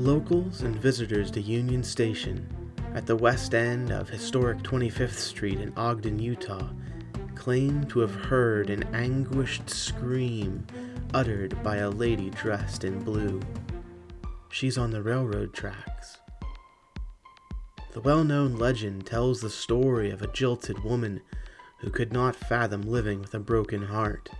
Locals 0.00 0.62
and 0.62 0.74
visitors 0.76 1.30
to 1.30 1.42
Union 1.42 1.84
Station, 1.84 2.48
at 2.94 3.04
the 3.04 3.14
west 3.14 3.54
end 3.54 3.90
of 3.90 4.08
historic 4.08 4.56
25th 4.60 5.18
Street 5.18 5.60
in 5.60 5.74
Ogden, 5.76 6.18
Utah, 6.18 6.70
claim 7.34 7.84
to 7.84 8.00
have 8.00 8.14
heard 8.14 8.70
an 8.70 8.82
anguished 8.94 9.68
scream 9.68 10.66
uttered 11.12 11.62
by 11.62 11.76
a 11.76 11.90
lady 11.90 12.30
dressed 12.30 12.84
in 12.84 12.98
blue. 13.00 13.42
She's 14.48 14.78
on 14.78 14.90
the 14.90 15.02
railroad 15.02 15.52
tracks. 15.52 16.16
The 17.92 18.00
well 18.00 18.24
known 18.24 18.56
legend 18.56 19.04
tells 19.04 19.42
the 19.42 19.50
story 19.50 20.10
of 20.10 20.22
a 20.22 20.32
jilted 20.32 20.82
woman 20.82 21.20
who 21.80 21.90
could 21.90 22.10
not 22.10 22.34
fathom 22.34 22.80
living 22.80 23.20
with 23.20 23.34
a 23.34 23.38
broken 23.38 23.82
heart. 23.82 24.30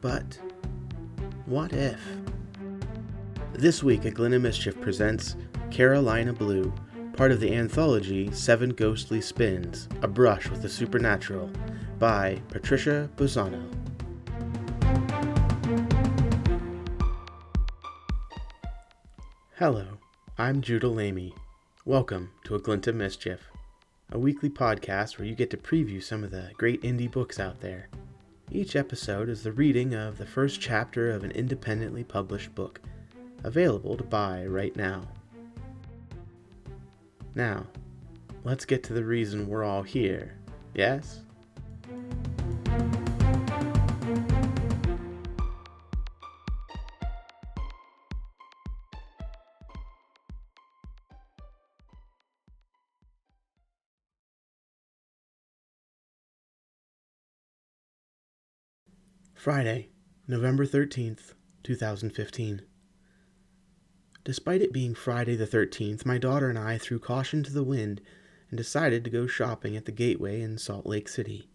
But 0.00 0.38
what 1.44 1.74
if? 1.74 2.00
This 3.60 3.82
week 3.82 4.06
A 4.06 4.08
at 4.08 4.14
Glynn 4.14 4.40
Mischief 4.40 4.80
presents 4.80 5.36
Carolina 5.70 6.32
Blue, 6.32 6.72
part 7.12 7.30
of 7.30 7.40
the 7.40 7.54
anthology 7.54 8.32
Seven 8.32 8.70
Ghostly 8.70 9.20
Spins 9.20 9.86
A 10.00 10.08
Brush 10.08 10.48
with 10.48 10.62
the 10.62 10.68
Supernatural 10.70 11.50
by 11.98 12.40
Patricia 12.48 13.10
Bossano. 13.18 13.62
Hello, 19.56 19.98
I'm 20.38 20.62
Judah 20.62 20.88
Lamy. 20.88 21.34
Welcome 21.84 22.30
to 22.44 22.54
A 22.54 22.58
Glint 22.58 22.86
of 22.86 22.94
Mischief, 22.94 23.50
a 24.10 24.18
weekly 24.18 24.48
podcast 24.48 25.18
where 25.18 25.28
you 25.28 25.34
get 25.34 25.50
to 25.50 25.58
preview 25.58 26.02
some 26.02 26.24
of 26.24 26.30
the 26.30 26.50
great 26.56 26.80
indie 26.80 27.12
books 27.12 27.38
out 27.38 27.60
there. 27.60 27.90
Each 28.50 28.74
episode 28.74 29.28
is 29.28 29.42
the 29.42 29.52
reading 29.52 29.94
of 29.94 30.16
the 30.16 30.24
first 30.24 30.62
chapter 30.62 31.10
of 31.10 31.24
an 31.24 31.32
independently 31.32 32.04
published 32.04 32.54
book, 32.54 32.80
available 33.44 33.96
to 33.96 34.04
buy 34.04 34.44
right 34.46 34.74
now. 34.76 35.02
Now, 37.34 37.66
let's 38.44 38.64
get 38.64 38.82
to 38.84 38.92
the 38.92 39.04
reason 39.04 39.48
we're 39.48 39.64
all 39.64 39.82
here, 39.82 40.36
yes? 40.74 41.20
Friday, 59.34 59.88
November 60.28 60.66
13th, 60.66 61.32
2015. 61.62 62.69
Despite 64.24 64.60
it 64.60 64.72
being 64.72 64.94
Friday 64.94 65.34
the 65.34 65.46
13th, 65.46 66.04
my 66.04 66.18
daughter 66.18 66.48
and 66.48 66.58
I 66.58 66.76
threw 66.76 66.98
caution 66.98 67.42
to 67.42 67.52
the 67.52 67.64
wind 67.64 68.00
and 68.50 68.58
decided 68.58 69.04
to 69.04 69.10
go 69.10 69.26
shopping 69.26 69.76
at 69.76 69.86
the 69.86 69.92
Gateway 69.92 70.42
in 70.42 70.58
Salt 70.58 70.84
Lake 70.84 71.08
City. 71.08 71.48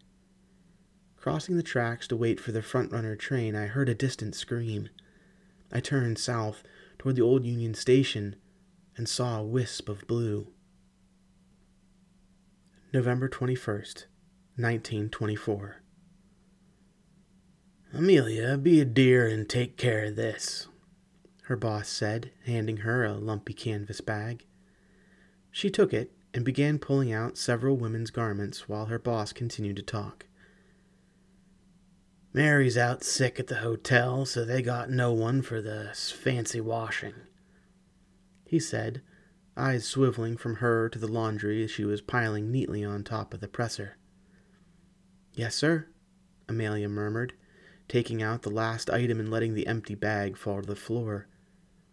Crossing 1.15 1.57
the 1.57 1.63
tracks 1.63 2.07
to 2.07 2.15
wait 2.15 2.39
for 2.39 2.51
the 2.51 2.61
front 2.61 2.91
runner 2.91 3.15
train, 3.15 3.55
I 3.55 3.67
heard 3.67 3.89
a 3.89 3.95
distant 3.95 4.35
scream. 4.35 4.89
I 5.71 5.79
turned 5.79 6.17
south 6.17 6.63
toward 6.97 7.15
the 7.15 7.21
old 7.21 7.45
Union 7.45 7.73
Station 7.73 8.35
and 8.97 9.09
saw 9.09 9.39
a 9.39 9.43
wisp 9.43 9.89
of 9.89 10.07
blue. 10.07 10.47
November 12.93 13.27
21st, 13.27 14.05
1924. 14.55 15.81
Amelia, 17.93 18.57
be 18.57 18.79
a 18.79 18.85
dear 18.85 19.27
and 19.27 19.49
take 19.49 19.77
care 19.77 20.05
of 20.05 20.15
this, 20.15 20.67
her 21.45 21.55
boss 21.55 21.87
said, 21.87 22.31
handing 22.45 22.77
her 22.77 23.05
a 23.05 23.13
lumpy 23.13 23.53
canvas 23.53 24.01
bag. 24.01 24.45
She 25.51 25.69
took 25.69 25.93
it 25.93 26.11
and 26.33 26.43
began 26.43 26.79
pulling 26.79 27.13
out 27.13 27.37
several 27.37 27.77
women's 27.77 28.11
garments 28.11 28.67
while 28.67 28.85
her 28.85 28.99
boss 28.99 29.31
continued 29.31 29.75
to 29.77 29.81
talk. 29.81 30.25
Mary's 32.33 32.77
out 32.77 33.03
sick 33.03 33.39
at 33.39 33.47
the 33.47 33.57
hotel, 33.57 34.25
so 34.25 34.43
they 34.43 34.61
got 34.61 34.89
no 34.89 35.13
one 35.13 35.41
for 35.41 35.61
the 35.61 35.91
fancy 35.93 36.59
washing, 36.59 37.13
he 38.45 38.59
said, 38.59 39.01
eyes 39.55 39.85
swiveling 39.85 40.37
from 40.37 40.55
her 40.55 40.89
to 40.89 40.99
the 40.99 41.07
laundry 41.07 41.63
as 41.63 41.71
she 41.71 41.85
was 41.85 42.01
piling 42.01 42.51
neatly 42.51 42.83
on 42.83 43.03
top 43.03 43.33
of 43.33 43.39
the 43.39 43.47
presser. 43.47 43.97
Yes, 45.33 45.55
sir, 45.55 45.87
Amelia 46.49 46.89
murmured 46.89 47.33
taking 47.87 48.21
out 48.21 48.41
the 48.41 48.49
last 48.49 48.89
item 48.89 49.19
and 49.19 49.29
letting 49.29 49.53
the 49.53 49.67
empty 49.67 49.95
bag 49.95 50.37
fall 50.37 50.61
to 50.61 50.67
the 50.67 50.75
floor. 50.75 51.27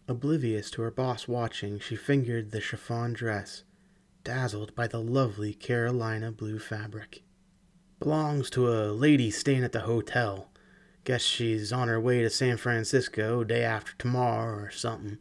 Oblivious 0.05 0.69
to 0.71 0.81
her 0.81 0.91
boss 0.91 1.29
watching, 1.29 1.79
she 1.79 1.95
fingered 1.95 2.51
the 2.51 2.59
chiffon 2.59 3.13
dress, 3.13 3.63
dazzled 4.25 4.75
by 4.75 4.85
the 4.85 4.99
lovely 4.99 5.53
Carolina 5.53 6.29
blue 6.29 6.59
fabric. 6.59 7.23
Belongs 7.99 8.49
to 8.49 8.67
a 8.67 8.91
lady 8.91 9.31
staying 9.31 9.63
at 9.63 9.71
the 9.71 9.81
hotel. 9.81 10.49
Guess 11.05 11.21
she's 11.21 11.71
on 11.71 11.87
her 11.87 12.01
way 12.01 12.21
to 12.21 12.29
San 12.29 12.57
Francisco 12.57 13.45
day 13.45 13.63
after 13.63 13.93
tomorrow 13.97 14.63
or 14.63 14.71
something. 14.71 15.19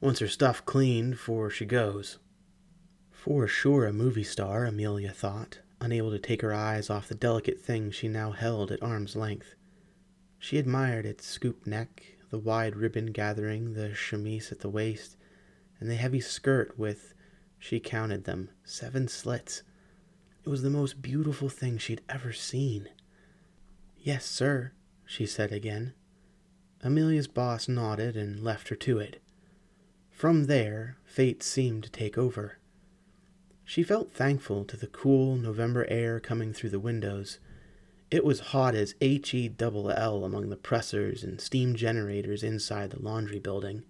Wants 0.00 0.20
her 0.20 0.28
stuff 0.28 0.64
cleaned 0.64 1.12
before 1.12 1.50
she 1.50 1.64
goes. 1.64 2.18
For 3.10 3.48
sure 3.48 3.86
a 3.86 3.92
movie 3.92 4.22
star, 4.22 4.64
Amelia 4.64 5.10
thought, 5.10 5.58
unable 5.80 6.12
to 6.12 6.18
take 6.20 6.42
her 6.42 6.54
eyes 6.54 6.90
off 6.90 7.08
the 7.08 7.16
delicate 7.16 7.60
thing 7.60 7.90
she 7.90 8.06
now 8.06 8.30
held 8.30 8.70
at 8.70 8.82
arm's 8.82 9.16
length. 9.16 9.56
She 10.38 10.58
admired 10.58 11.06
its 11.06 11.26
scoop 11.26 11.66
neck, 11.66 12.04
the 12.32 12.38
wide 12.38 12.74
ribbon 12.74 13.12
gathering 13.12 13.74
the 13.74 13.94
chemise 13.94 14.50
at 14.50 14.60
the 14.60 14.68
waist, 14.70 15.18
and 15.78 15.90
the 15.90 15.96
heavy 15.96 16.18
skirt 16.18 16.78
with, 16.78 17.12
she 17.58 17.78
counted 17.78 18.24
them, 18.24 18.48
seven 18.64 19.06
slits. 19.06 19.62
It 20.42 20.48
was 20.48 20.62
the 20.62 20.70
most 20.70 21.02
beautiful 21.02 21.50
thing 21.50 21.76
she'd 21.76 22.00
ever 22.08 22.32
seen. 22.32 22.88
Yes, 23.98 24.24
sir, 24.24 24.72
she 25.04 25.26
said 25.26 25.52
again. 25.52 25.92
Amelia's 26.82 27.28
boss 27.28 27.68
nodded 27.68 28.16
and 28.16 28.42
left 28.42 28.70
her 28.70 28.76
to 28.76 28.98
it. 28.98 29.22
From 30.10 30.44
there, 30.44 30.96
fate 31.04 31.42
seemed 31.42 31.84
to 31.84 31.90
take 31.90 32.16
over. 32.16 32.56
She 33.62 33.82
felt 33.82 34.10
thankful 34.10 34.64
to 34.64 34.76
the 34.78 34.86
cool 34.86 35.36
November 35.36 35.84
air 35.90 36.18
coming 36.18 36.54
through 36.54 36.70
the 36.70 36.80
windows 36.80 37.40
it 38.12 38.24
was 38.24 38.40
hot 38.40 38.74
as 38.74 38.94
H 39.00 39.32
E 39.32 39.48
double 39.48 39.90
L 39.90 40.24
among 40.24 40.50
the 40.50 40.56
pressers 40.56 41.24
and 41.24 41.40
steam 41.40 41.74
generators 41.74 42.42
inside 42.42 42.90
the 42.90 43.02
laundry 43.02 43.38
building. 43.38 43.84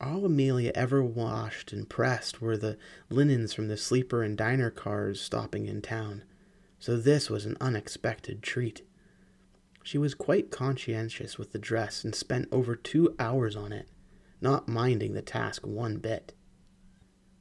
All 0.00 0.26
Amelia 0.26 0.72
ever 0.74 1.02
washed 1.02 1.72
and 1.72 1.88
pressed 1.88 2.42
were 2.42 2.56
the 2.56 2.76
linens 3.08 3.54
from 3.54 3.68
the 3.68 3.76
sleeper 3.76 4.22
and 4.22 4.36
diner 4.36 4.70
cars 4.70 5.20
stopping 5.20 5.66
in 5.66 5.82
town, 5.82 6.24
so 6.78 6.96
this 6.96 7.30
was 7.30 7.46
an 7.46 7.56
unexpected 7.60 8.42
treat. 8.42 8.82
She 9.82 9.98
was 9.98 10.14
quite 10.14 10.50
conscientious 10.50 11.38
with 11.38 11.52
the 11.52 11.58
dress 11.58 12.02
and 12.02 12.14
spent 12.14 12.48
over 12.50 12.74
two 12.74 13.14
hours 13.20 13.54
on 13.54 13.72
it, 13.72 13.88
not 14.40 14.68
minding 14.68 15.14
the 15.14 15.22
task 15.22 15.64
one 15.64 15.98
bit. 15.98 16.34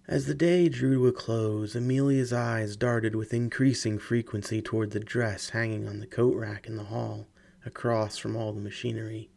As 0.07 0.27
the 0.27 0.35
day 0.35 0.69
drew 0.69 0.99
to 0.99 1.07
a 1.07 1.11
close, 1.11 1.75
Amelia's 1.75 2.31
eyes 2.31 2.75
darted 2.75 3.15
with 3.15 3.33
increasing 3.33 3.97
frequency 3.97 4.61
toward 4.61 4.91
the 4.91 4.99
dress 4.99 5.49
hanging 5.49 5.87
on 5.87 5.99
the 5.99 6.05
coat 6.05 6.35
rack 6.35 6.67
in 6.67 6.75
the 6.75 6.83
hall, 6.83 7.27
across 7.65 8.15
from 8.15 8.35
all 8.35 8.53
the 8.53 8.61
machinery. 8.61 9.31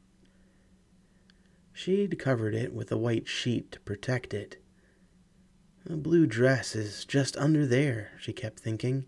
She'd 1.73 2.19
covered 2.19 2.55
it 2.55 2.75
with 2.75 2.93
a 2.93 2.99
white 2.99 3.27
sheet 3.27 3.73
to 3.73 3.81
protect 3.81 4.35
it. 4.35 4.63
The 5.87 5.97
blue 5.97 6.27
dress 6.27 6.77
is 6.77 7.07
just 7.07 7.35
under 7.39 7.67
there, 7.67 8.11
she 8.21 8.35
kept 8.35 8.61
thinking, 8.61 9.07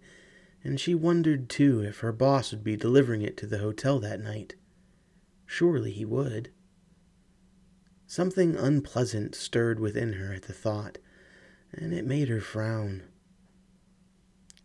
and 0.65 0.81
she 0.81 0.95
wondered 0.95 1.51
too 1.51 1.83
if 1.83 1.99
her 1.99 2.13
boss 2.13 2.53
would 2.53 2.65
be 2.65 2.77
delivering 2.77 3.21
it 3.21 3.37
to 3.37 3.47
the 3.47 3.59
hotel 3.59 3.99
that 4.01 4.21
night. 4.21 4.55
Surely 5.45 5.93
he 5.93 6.07
would. 6.07 6.53
Something 8.07 8.57
unpleasant 8.57 9.35
stirred 9.35 9.79
within 9.79 10.15
her 10.15 10.33
at 10.33 10.45
the 10.45 10.55
thought 10.55 10.97
and 11.73 11.93
it 11.93 12.07
made 12.07 12.29
her 12.29 12.41
frown. 12.41 13.03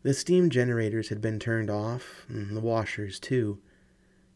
The 0.04 0.14
steam 0.14 0.50
generators 0.50 1.10
had 1.10 1.22
been 1.22 1.40
turned 1.40 1.70
off, 1.70 2.26
and 2.28 2.56
the 2.56 2.62
washers 2.62 3.20
too. 3.20 3.60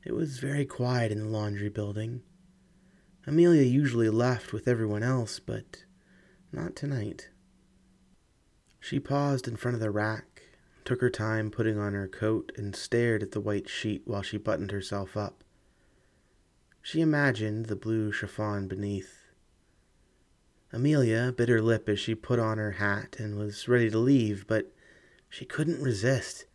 It 0.03 0.13
was 0.13 0.39
very 0.39 0.65
quiet 0.65 1.11
in 1.11 1.19
the 1.19 1.27
laundry 1.27 1.69
building. 1.69 2.23
Amelia 3.27 3.61
usually 3.61 4.09
left 4.09 4.53
with 4.53 4.67
everyone 4.67 5.03
else, 5.03 5.39
but 5.39 5.83
not 6.51 6.75
tonight. 6.75 7.29
She 8.79 8.99
paused 8.99 9.47
in 9.47 9.57
front 9.57 9.75
of 9.75 9.81
the 9.81 9.91
rack, 9.91 10.41
took 10.85 11.01
her 11.01 11.09
time 11.09 11.51
putting 11.51 11.77
on 11.77 11.93
her 11.93 12.07
coat, 12.07 12.51
and 12.57 12.75
stared 12.75 13.21
at 13.21 13.31
the 13.31 13.41
white 13.41 13.69
sheet 13.69 14.03
while 14.05 14.23
she 14.23 14.37
buttoned 14.37 14.71
herself 14.71 15.15
up. 15.15 15.43
She 16.81 17.01
imagined 17.01 17.67
the 17.67 17.75
blue 17.75 18.11
chiffon 18.11 18.67
beneath. 18.67 19.18
Amelia 20.71 21.33
bit 21.35 21.49
her 21.49 21.61
lip 21.61 21.89
as 21.89 21.99
she 21.99 22.13
put 22.13 22.39
on 22.39 22.57
her 22.57 22.71
hat 22.71 23.15
and 23.17 23.35
was 23.35 23.67
ready 23.67 23.89
to 23.89 23.97
leave, 23.97 24.45
but 24.47 24.71
she 25.27 25.45
couldn't 25.45 25.81
resist. 25.81 26.45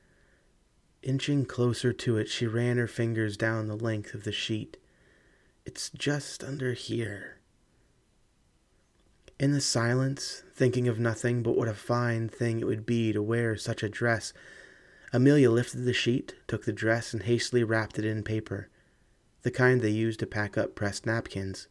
Inching 1.03 1.45
closer 1.45 1.93
to 1.93 2.17
it, 2.17 2.29
she 2.29 2.47
ran 2.47 2.77
her 2.77 2.87
fingers 2.87 3.37
down 3.37 3.67
the 3.67 3.77
length 3.77 4.15
of 4.15 4.25
the 4.25 4.33
sheet. 4.33 4.77
It's 5.67 5.91
just 5.91 6.45
under 6.45 6.73
here. 6.75 7.39
In 9.39 9.53
the 9.53 9.61
silence, 9.61 10.45
thinking 10.55 10.87
of 10.87 11.01
nothing 11.01 11.43
but 11.43 11.57
what 11.57 11.69
a 11.69 11.75
fine 11.75 12.29
thing 12.29 12.61
it 12.61 12.67
would 12.67 12.87
be 12.87 13.13
to 13.13 13.21
wear 13.21 13.57
such 13.57 13.83
a 13.83 13.89
dress, 13.89 14.33
Amelia 15.13 15.51
lifted 15.51 15.85
the 15.85 15.93
sheet, 15.93 16.35
took 16.47 16.65
the 16.65 16.73
dress, 16.73 17.13
and 17.13 17.25
hastily 17.25 17.65
wrapped 17.65 17.99
it 17.99 18.05
in 18.05 18.23
paper, 18.23 18.69
the 19.43 19.51
kind 19.51 19.81
they 19.81 19.91
used 19.91 20.21
to 20.21 20.27
pack 20.27 20.57
up 20.57 20.75
pressed 20.75 21.05
napkins. 21.05 21.69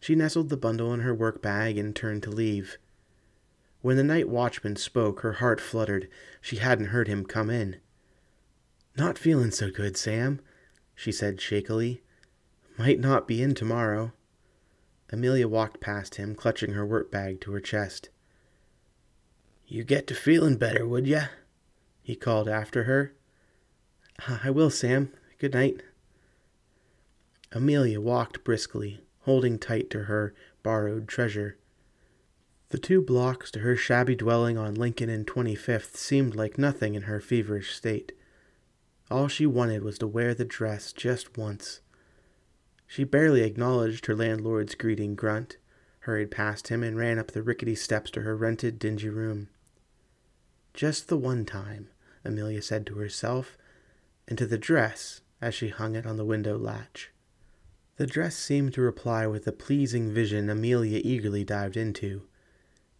She 0.00 0.14
nestled 0.14 0.48
the 0.48 0.56
bundle 0.56 0.92
in 0.94 1.00
her 1.00 1.14
work 1.14 1.42
bag 1.42 1.76
and 1.76 1.94
turned 1.94 2.22
to 2.24 2.30
leave. 2.30 2.78
When 3.80 3.96
the 3.96 4.04
night 4.04 4.28
watchman 4.28 4.76
spoke, 4.76 5.20
her 5.20 5.34
heart 5.34 5.60
fluttered. 5.60 6.08
She 6.40 6.56
hadn't 6.56 6.86
heard 6.86 7.08
him 7.08 7.24
come 7.24 7.50
in. 7.50 7.76
Not 8.96 9.18
feeling 9.18 9.50
so 9.50 9.70
good, 9.70 9.96
Sam, 9.96 10.40
she 10.94 11.12
said 11.12 11.40
shakily. 11.40 12.02
Might 12.76 12.98
not 12.98 13.28
be 13.28 13.42
in 13.42 13.54
tomorrow. 13.54 14.12
Amelia 15.10 15.48
walked 15.48 15.80
past 15.80 16.16
him, 16.16 16.34
clutching 16.34 16.72
her 16.72 16.84
work 16.84 17.10
bag 17.10 17.40
to 17.42 17.52
her 17.52 17.60
chest. 17.60 18.10
You 19.66 19.84
get 19.84 20.06
to 20.08 20.14
feeling 20.14 20.56
better, 20.56 20.86
would 20.86 21.06
ya? 21.06 21.26
he 22.02 22.16
called 22.16 22.48
after 22.48 22.84
her. 22.84 23.14
I 24.26 24.50
will, 24.50 24.70
Sam. 24.70 25.12
Good 25.38 25.54
night. 25.54 25.82
Amelia 27.52 28.00
walked 28.00 28.44
briskly, 28.44 29.04
holding 29.28 29.58
tight 29.58 29.90
to 29.90 30.04
her 30.04 30.32
borrowed 30.62 31.06
treasure. 31.06 31.58
The 32.70 32.78
two 32.78 33.02
blocks 33.02 33.50
to 33.50 33.58
her 33.58 33.76
shabby 33.76 34.16
dwelling 34.16 34.56
on 34.56 34.72
Lincoln 34.72 35.10
and 35.10 35.26
25th 35.26 35.96
seemed 35.96 36.34
like 36.34 36.56
nothing 36.56 36.94
in 36.94 37.02
her 37.02 37.20
feverish 37.20 37.74
state. 37.76 38.12
All 39.10 39.28
she 39.28 39.44
wanted 39.44 39.82
was 39.82 39.98
to 39.98 40.06
wear 40.06 40.32
the 40.32 40.46
dress 40.46 40.94
just 40.94 41.36
once. 41.36 41.82
She 42.86 43.04
barely 43.04 43.42
acknowledged 43.42 44.06
her 44.06 44.16
landlord's 44.16 44.74
greeting 44.74 45.14
grunt, 45.14 45.58
hurried 46.00 46.30
past 46.30 46.68
him, 46.68 46.82
and 46.82 46.96
ran 46.96 47.18
up 47.18 47.32
the 47.32 47.42
rickety 47.42 47.74
steps 47.74 48.10
to 48.12 48.22
her 48.22 48.34
rented, 48.34 48.78
dingy 48.78 49.10
room. 49.10 49.50
Just 50.72 51.08
the 51.08 51.18
one 51.18 51.44
time, 51.44 51.90
Amelia 52.24 52.62
said 52.62 52.86
to 52.86 52.94
herself, 52.94 53.58
and 54.26 54.38
to 54.38 54.46
the 54.46 54.56
dress 54.56 55.20
as 55.42 55.54
she 55.54 55.68
hung 55.68 55.96
it 55.96 56.06
on 56.06 56.16
the 56.16 56.24
window 56.24 56.56
latch. 56.56 57.10
The 57.98 58.06
dress 58.06 58.36
seemed 58.36 58.74
to 58.74 58.80
reply 58.80 59.26
with 59.26 59.44
a 59.48 59.52
pleasing 59.52 60.12
vision 60.12 60.48
Amelia 60.48 61.00
eagerly 61.02 61.42
dived 61.42 61.76
into. 61.76 62.22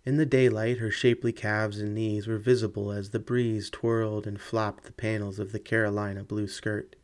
In 0.04 0.16
the 0.16 0.26
daylight, 0.26 0.78
her 0.78 0.90
shapely 0.90 1.32
calves 1.32 1.78
and 1.78 1.94
knees 1.94 2.26
were 2.26 2.36
visible 2.36 2.90
as 2.90 3.10
the 3.10 3.20
breeze 3.20 3.70
twirled 3.70 4.26
and 4.26 4.40
flopped 4.40 4.82
the 4.82 4.92
panels 4.92 5.38
of 5.38 5.52
the 5.52 5.60
Carolina 5.60 6.24
blue 6.24 6.48
skirt. 6.48 6.96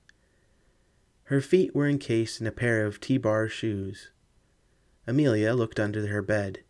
Her 1.24 1.40
feet 1.40 1.72
were 1.72 1.86
encased 1.86 2.40
in 2.40 2.48
a 2.48 2.52
pair 2.52 2.84
of 2.84 3.00
T 3.00 3.16
bar 3.16 3.46
shoes. 3.46 4.10
Amelia 5.06 5.52
looked 5.52 5.78
under 5.78 6.04
her 6.08 6.22
bed. 6.22 6.64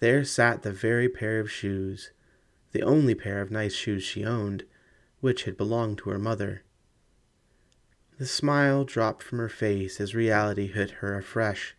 There 0.00 0.24
sat 0.24 0.64
the 0.64 0.72
very 0.72 1.08
pair 1.08 1.38
of 1.38 1.48
shoes, 1.48 2.10
the 2.72 2.82
only 2.82 3.14
pair 3.14 3.40
of 3.40 3.52
nice 3.52 3.74
shoes 3.74 4.02
she 4.02 4.24
owned, 4.24 4.64
which 5.20 5.44
had 5.44 5.56
belonged 5.56 5.98
to 5.98 6.10
her 6.10 6.18
mother. 6.18 6.63
The 8.16 8.26
smile 8.26 8.84
dropped 8.84 9.24
from 9.24 9.38
her 9.38 9.48
face 9.48 10.00
as 10.00 10.14
reality 10.14 10.68
hit 10.68 10.92
her 11.02 11.18
afresh. 11.18 11.74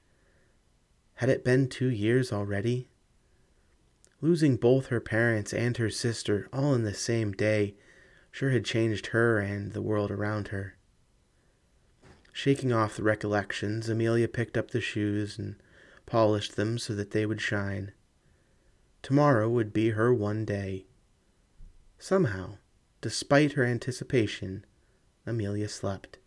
Had 1.16 1.30
it 1.30 1.46
been 1.46 1.70
two 1.70 1.88
years 1.88 2.34
already? 2.34 2.90
Losing 4.20 4.58
both 4.58 4.88
her 4.88 5.00
parents 5.00 5.54
and 5.54 5.78
her 5.78 5.90
sister 5.90 6.50
all 6.52 6.74
in 6.74 6.84
the 6.84 6.94
same 6.94 7.32
day 7.32 7.76
sure 8.32 8.50
had 8.50 8.66
changed 8.66 9.08
her 9.08 9.40
and 9.40 9.72
the 9.72 9.82
world 9.82 10.12
around 10.12 10.50
her. 10.50 10.76
Shaking 12.34 12.74
off 12.74 12.98
the 12.98 13.04
recollections, 13.04 13.88
Amelia 13.88 14.28
picked 14.28 14.58
up 14.58 14.72
the 14.72 14.82
shoes 14.82 15.40
and 15.40 15.56
polished 16.06 16.58
them 16.58 16.78
so 16.78 16.94
that 16.96 17.12
they 17.12 17.26
would 17.26 17.40
shine. 17.40 17.94
Tomorrow 19.02 19.48
would 19.48 19.72
be 19.72 19.92
her 19.92 20.14
one 20.14 20.44
day. 20.44 20.86
Somehow, 21.98 22.58
despite 23.00 23.54
her 23.54 23.64
anticipation, 23.64 24.66
Amelia 25.26 25.70
slept. 25.70 26.18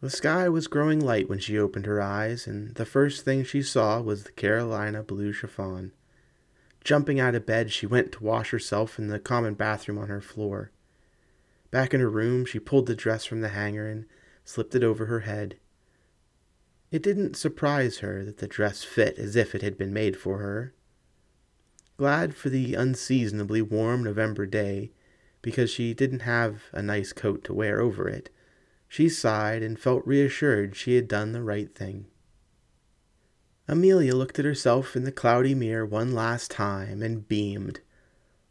The 0.00 0.10
sky 0.10 0.48
was 0.48 0.66
growing 0.66 1.00
light 1.00 1.28
when 1.28 1.38
she 1.38 1.58
opened 1.58 1.86
her 1.86 2.02
eyes, 2.02 2.46
and 2.46 2.74
the 2.74 2.84
first 2.84 3.24
thing 3.24 3.44
she 3.44 3.62
saw 3.62 4.00
was 4.00 4.24
the 4.24 4.32
Carolina 4.32 5.02
blue 5.02 5.32
chiffon. 5.32 5.92
Jumping 6.84 7.18
out 7.18 7.34
of 7.34 7.46
bed, 7.46 7.72
she 7.72 7.86
went 7.86 8.12
to 8.12 8.24
wash 8.24 8.50
herself 8.50 8.98
in 8.98 9.08
the 9.08 9.18
common 9.18 9.54
bathroom 9.54 9.98
on 9.98 10.08
her 10.08 10.20
floor. 10.20 10.70
Back 11.70 11.94
in 11.94 12.00
her 12.00 12.10
room, 12.10 12.44
she 12.44 12.60
pulled 12.60 12.86
the 12.86 12.94
dress 12.94 13.24
from 13.24 13.40
the 13.40 13.48
hanger 13.48 13.88
and 13.88 14.04
slipped 14.44 14.74
it 14.74 14.84
over 14.84 15.06
her 15.06 15.20
head. 15.20 15.56
It 16.92 17.02
didn't 17.02 17.36
surprise 17.36 17.98
her 17.98 18.24
that 18.24 18.38
the 18.38 18.46
dress 18.46 18.84
fit 18.84 19.18
as 19.18 19.34
if 19.34 19.54
it 19.54 19.62
had 19.62 19.76
been 19.76 19.92
made 19.92 20.16
for 20.16 20.38
her. 20.38 20.74
Glad 21.96 22.36
for 22.36 22.50
the 22.50 22.74
unseasonably 22.74 23.62
warm 23.62 24.04
November 24.04 24.46
day, 24.46 24.92
because 25.40 25.70
she 25.70 25.94
didn't 25.94 26.20
have 26.20 26.64
a 26.72 26.82
nice 26.82 27.12
coat 27.12 27.42
to 27.44 27.54
wear 27.54 27.80
over 27.80 28.08
it, 28.08 28.30
she 28.88 29.08
sighed 29.08 29.62
and 29.62 29.78
felt 29.78 30.06
reassured 30.06 30.76
she 30.76 30.96
had 30.96 31.08
done 31.08 31.32
the 31.32 31.42
right 31.42 31.74
thing. 31.74 32.06
Amelia 33.68 34.14
looked 34.14 34.38
at 34.38 34.44
herself 34.44 34.94
in 34.94 35.04
the 35.04 35.12
cloudy 35.12 35.54
mirror 35.54 35.84
one 35.84 36.14
last 36.14 36.50
time 36.50 37.02
and 37.02 37.26
beamed. 37.26 37.80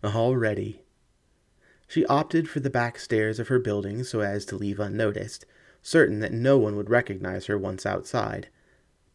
All 0.03 0.35
ready. 0.35 0.83
She 1.87 2.05
opted 2.07 2.49
for 2.49 2.59
the 2.59 2.69
back 2.69 2.99
stairs 2.99 3.39
of 3.39 3.47
her 3.47 3.59
building 3.59 4.03
so 4.03 4.19
as 4.19 4.45
to 4.45 4.57
leave 4.57 4.79
unnoticed, 4.79 5.45
certain 5.81 6.19
that 6.19 6.33
no 6.33 6.57
one 6.57 6.75
would 6.75 6.89
recognize 6.89 7.45
her 7.45 7.57
once 7.57 7.85
outside. 7.85 8.49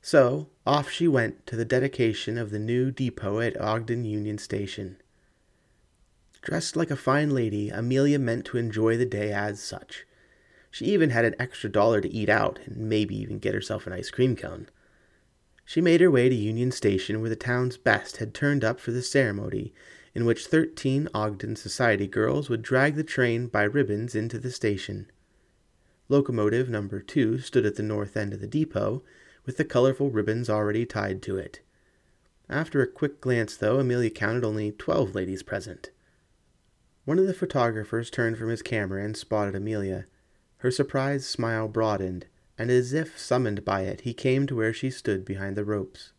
So 0.00 0.48
off 0.66 0.90
she 0.90 1.06
went 1.06 1.46
to 1.46 1.56
the 1.56 1.64
dedication 1.64 2.38
of 2.38 2.50
the 2.50 2.58
new 2.58 2.90
depot 2.90 3.40
at 3.40 3.60
Ogden 3.60 4.04
Union 4.04 4.38
Station. 4.38 4.96
Dressed 6.40 6.76
like 6.76 6.90
a 6.90 6.96
fine 6.96 7.30
lady, 7.30 7.68
Amelia 7.68 8.18
meant 8.18 8.46
to 8.46 8.56
enjoy 8.56 8.96
the 8.96 9.04
day 9.04 9.30
as 9.32 9.60
such. 9.60 10.06
She 10.70 10.86
even 10.86 11.10
had 11.10 11.24
an 11.24 11.34
extra 11.38 11.70
dollar 11.70 12.00
to 12.00 12.08
eat 12.08 12.28
out 12.28 12.60
and 12.64 12.88
maybe 12.88 13.16
even 13.16 13.38
get 13.38 13.54
herself 13.54 13.86
an 13.86 13.92
ice 13.92 14.10
cream 14.10 14.36
cone. 14.36 14.68
She 15.64 15.80
made 15.80 16.00
her 16.00 16.10
way 16.10 16.28
to 16.28 16.34
Union 16.34 16.72
Station, 16.72 17.20
where 17.20 17.30
the 17.30 17.36
town's 17.36 17.76
best 17.76 18.16
had 18.16 18.34
turned 18.34 18.64
up 18.64 18.80
for 18.80 18.90
the 18.90 19.02
ceremony, 19.02 19.72
in 20.14 20.24
which 20.24 20.46
thirteen 20.46 21.08
Ogden 21.14 21.54
society 21.54 22.06
girls 22.06 22.48
would 22.48 22.62
drag 22.62 22.96
the 22.96 23.04
train 23.04 23.46
by 23.46 23.62
ribbons 23.62 24.14
into 24.14 24.38
the 24.38 24.50
station. 24.50 25.10
Locomotive 26.08 26.68
number 26.68 27.00
two 27.00 27.38
stood 27.38 27.64
at 27.64 27.76
the 27.76 27.84
north 27.84 28.16
end 28.16 28.32
of 28.32 28.40
the 28.40 28.48
depot, 28.48 29.04
with 29.46 29.56
the 29.56 29.64
colorful 29.64 30.10
ribbons 30.10 30.50
already 30.50 30.84
tied 30.84 31.22
to 31.22 31.36
it. 31.36 31.60
After 32.48 32.82
a 32.82 32.88
quick 32.88 33.20
glance, 33.20 33.56
though, 33.56 33.78
Amelia 33.78 34.10
counted 34.10 34.44
only 34.44 34.72
twelve 34.72 35.14
ladies 35.14 35.44
present. 35.44 35.90
One 37.04 37.20
of 37.20 37.28
the 37.28 37.34
photographers 37.34 38.10
turned 38.10 38.38
from 38.38 38.48
his 38.48 38.62
camera 38.62 39.04
and 39.04 39.16
spotted 39.16 39.54
Amelia. 39.54 40.06
Her 40.60 40.70
surprised 40.70 41.24
smile 41.24 41.68
broadened, 41.68 42.26
and 42.58 42.70
as 42.70 42.92
if 42.92 43.18
summoned 43.18 43.64
by 43.64 43.82
it, 43.82 44.02
he 44.02 44.12
came 44.12 44.46
to 44.46 44.54
where 44.56 44.74
she 44.74 44.90
stood 44.90 45.24
behind 45.24 45.56
the 45.56 45.64
ropes. 45.64 46.12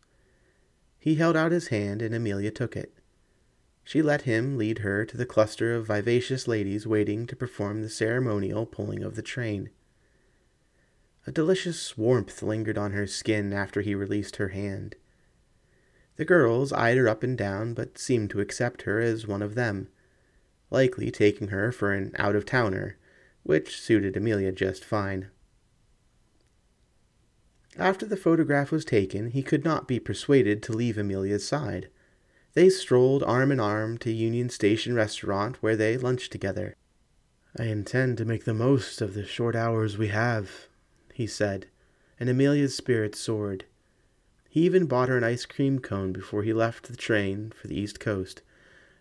He 0.98 1.14
held 1.14 1.36
out 1.36 1.52
his 1.52 1.68
hand, 1.68 2.02
and 2.02 2.12
Amelia 2.12 2.50
took 2.50 2.76
it. 2.76 2.92
She 3.84 4.02
let 4.02 4.22
him 4.22 4.58
lead 4.58 4.78
her 4.78 5.04
to 5.04 5.16
the 5.16 5.26
cluster 5.26 5.72
of 5.76 5.86
vivacious 5.86 6.48
ladies 6.48 6.88
waiting 6.88 7.28
to 7.28 7.36
perform 7.36 7.82
the 7.82 7.88
ceremonial 7.88 8.66
pulling 8.66 9.04
of 9.04 9.14
the 9.14 9.22
train. 9.22 9.70
A 11.24 11.30
delicious 11.30 11.96
warmth 11.96 12.42
lingered 12.42 12.76
on 12.78 12.92
her 12.92 13.06
skin 13.06 13.52
after 13.52 13.80
he 13.80 13.94
released 13.94 14.36
her 14.36 14.48
hand. 14.48 14.96
The 16.16 16.24
girls 16.24 16.72
eyed 16.72 16.96
her 16.96 17.08
up 17.08 17.22
and 17.22 17.38
down, 17.38 17.74
but 17.74 17.96
seemed 17.96 18.30
to 18.30 18.40
accept 18.40 18.82
her 18.82 18.98
as 18.98 19.24
one 19.24 19.42
of 19.42 19.54
them, 19.54 19.86
likely 20.68 21.12
taking 21.12 21.48
her 21.48 21.70
for 21.70 21.92
an 21.92 22.12
out 22.18 22.34
of 22.34 22.44
towner 22.44 22.96
which 23.42 23.80
suited 23.80 24.16
Amelia 24.16 24.52
just 24.52 24.84
fine. 24.84 25.28
After 27.78 28.04
the 28.04 28.16
photograph 28.16 28.70
was 28.70 28.84
taken, 28.84 29.30
he 29.30 29.42
could 29.42 29.64
not 29.64 29.88
be 29.88 29.98
persuaded 29.98 30.62
to 30.62 30.72
leave 30.72 30.98
Amelia's 30.98 31.46
side. 31.46 31.88
They 32.54 32.68
strolled 32.68 33.22
arm 33.22 33.50
in 33.50 33.60
arm 33.60 33.96
to 33.98 34.12
Union 34.12 34.50
Station 34.50 34.94
restaurant 34.94 35.56
where 35.62 35.76
they 35.76 35.96
lunched 35.96 36.30
together. 36.30 36.76
I 37.58 37.64
intend 37.64 38.18
to 38.18 38.26
make 38.26 38.44
the 38.44 38.54
most 38.54 39.00
of 39.00 39.14
the 39.14 39.24
short 39.24 39.56
hours 39.56 39.96
we 39.96 40.08
have, 40.08 40.68
he 41.14 41.26
said, 41.26 41.66
and 42.20 42.28
Amelia's 42.28 42.76
spirits 42.76 43.18
soared. 43.20 43.64
He 44.50 44.60
even 44.60 44.84
bought 44.84 45.08
her 45.08 45.16
an 45.16 45.24
ice 45.24 45.46
cream 45.46 45.78
cone 45.78 46.12
before 46.12 46.42
he 46.42 46.52
left 46.52 46.88
the 46.88 46.96
train 46.96 47.52
for 47.56 47.68
the 47.68 47.78
East 47.78 47.98
Coast, 48.00 48.42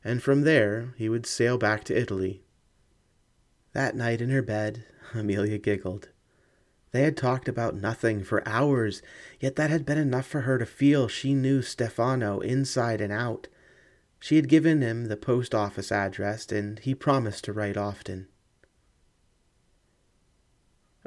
and 0.01 0.23
from 0.23 0.41
there 0.41 0.93
he 0.97 1.09
would 1.09 1.25
sail 1.25 1.57
back 1.57 1.83
to 1.85 1.97
Italy 1.97 2.40
that 3.73 3.95
night 3.95 4.21
in 4.21 4.29
her 4.29 4.41
bed, 4.41 4.85
Amelia 5.13 5.57
giggled. 5.57 6.09
They 6.91 7.03
had 7.03 7.15
talked 7.15 7.47
about 7.47 7.75
nothing 7.75 8.23
for 8.23 8.47
hours, 8.47 9.01
yet 9.39 9.55
that 9.55 9.69
had 9.69 9.85
been 9.85 9.97
enough 9.97 10.27
for 10.27 10.41
her 10.41 10.57
to 10.57 10.65
feel 10.65 11.07
she 11.07 11.33
knew 11.33 11.61
Stefano 11.61 12.39
inside 12.41 12.99
and 12.99 13.13
out. 13.13 13.47
She 14.19 14.35
had 14.35 14.49
given 14.49 14.81
him 14.81 15.05
the 15.05 15.17
post 15.17 15.55
office 15.55 15.91
address, 15.91 16.51
and 16.51 16.79
he 16.79 16.93
promised 16.93 17.45
to 17.45 17.53
write 17.53 17.77
often. 17.77 18.27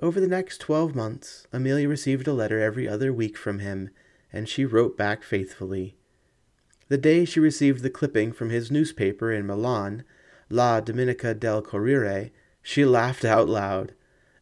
Over 0.01 0.21
the 0.21 0.27
next 0.27 0.59
twelve 0.59 0.95
months, 0.95 1.47
Amelia 1.53 1.89
received 1.89 2.27
a 2.27 2.33
letter 2.33 2.59
every 2.61 2.89
other 2.89 3.13
week 3.13 3.37
from 3.37 3.61
him, 3.61 3.91
and 4.33 4.49
she 4.49 4.65
wrote 4.65 4.97
back 4.97 5.23
faithfully. 5.23 5.97
The 6.89 6.99
day 6.99 7.25
she 7.25 7.41
received 7.41 7.83
the 7.83 7.91
clipping 7.91 8.33
from 8.33 8.51
his 8.51 8.71
newspaper 8.71 9.31
in 9.31 9.47
Milan, 9.47 10.03
La 10.49 10.81
Domenica 10.81 11.35
del 11.35 11.63
Corriere, 11.63 12.31
she 12.65 12.85
laughed 12.85 13.27
out 13.27 13.47
loud, 13.47 13.93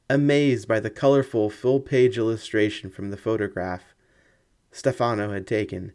amazed 0.09 0.69
by 0.69 0.79
the 0.79 0.89
colorful 0.89 1.51
full 1.51 1.81
page 1.81 2.17
illustration 2.17 2.89
from 2.89 3.11
the 3.11 3.17
photograph 3.17 3.95
Stefano 4.71 5.33
had 5.33 5.45
taken. 5.47 5.93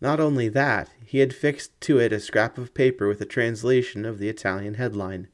Not 0.00 0.20
only 0.20 0.48
that, 0.48 0.88
he 1.04 1.18
had 1.18 1.34
fixed 1.34 1.78
to 1.82 1.98
it 1.98 2.12
a 2.12 2.20
scrap 2.20 2.58
of 2.58 2.74
paper 2.74 3.08
with 3.08 3.20
a 3.20 3.26
translation 3.26 4.04
of 4.04 4.20
the 4.20 4.28
Italian 4.28 4.74
headline. 4.74 5.26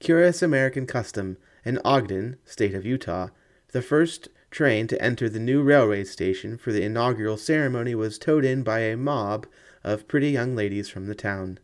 Curious 0.00 0.42
American 0.42 0.86
custom 0.86 1.38
in 1.64 1.78
Ogden, 1.84 2.36
state 2.44 2.74
of 2.74 2.84
Utah, 2.84 3.28
the 3.68 3.80
first 3.80 4.28
train 4.50 4.88
to 4.88 5.00
enter 5.00 5.28
the 5.28 5.38
new 5.38 5.62
railway 5.62 6.02
station 6.02 6.58
for 6.58 6.72
the 6.72 6.82
inaugural 6.82 7.36
ceremony 7.36 7.94
was 7.94 8.18
towed 8.18 8.44
in 8.44 8.64
by 8.64 8.80
a 8.80 8.96
mob 8.96 9.46
of 9.84 10.08
pretty 10.08 10.30
young 10.30 10.56
ladies 10.56 10.88
from 10.88 11.06
the 11.06 11.14
town. 11.14 11.60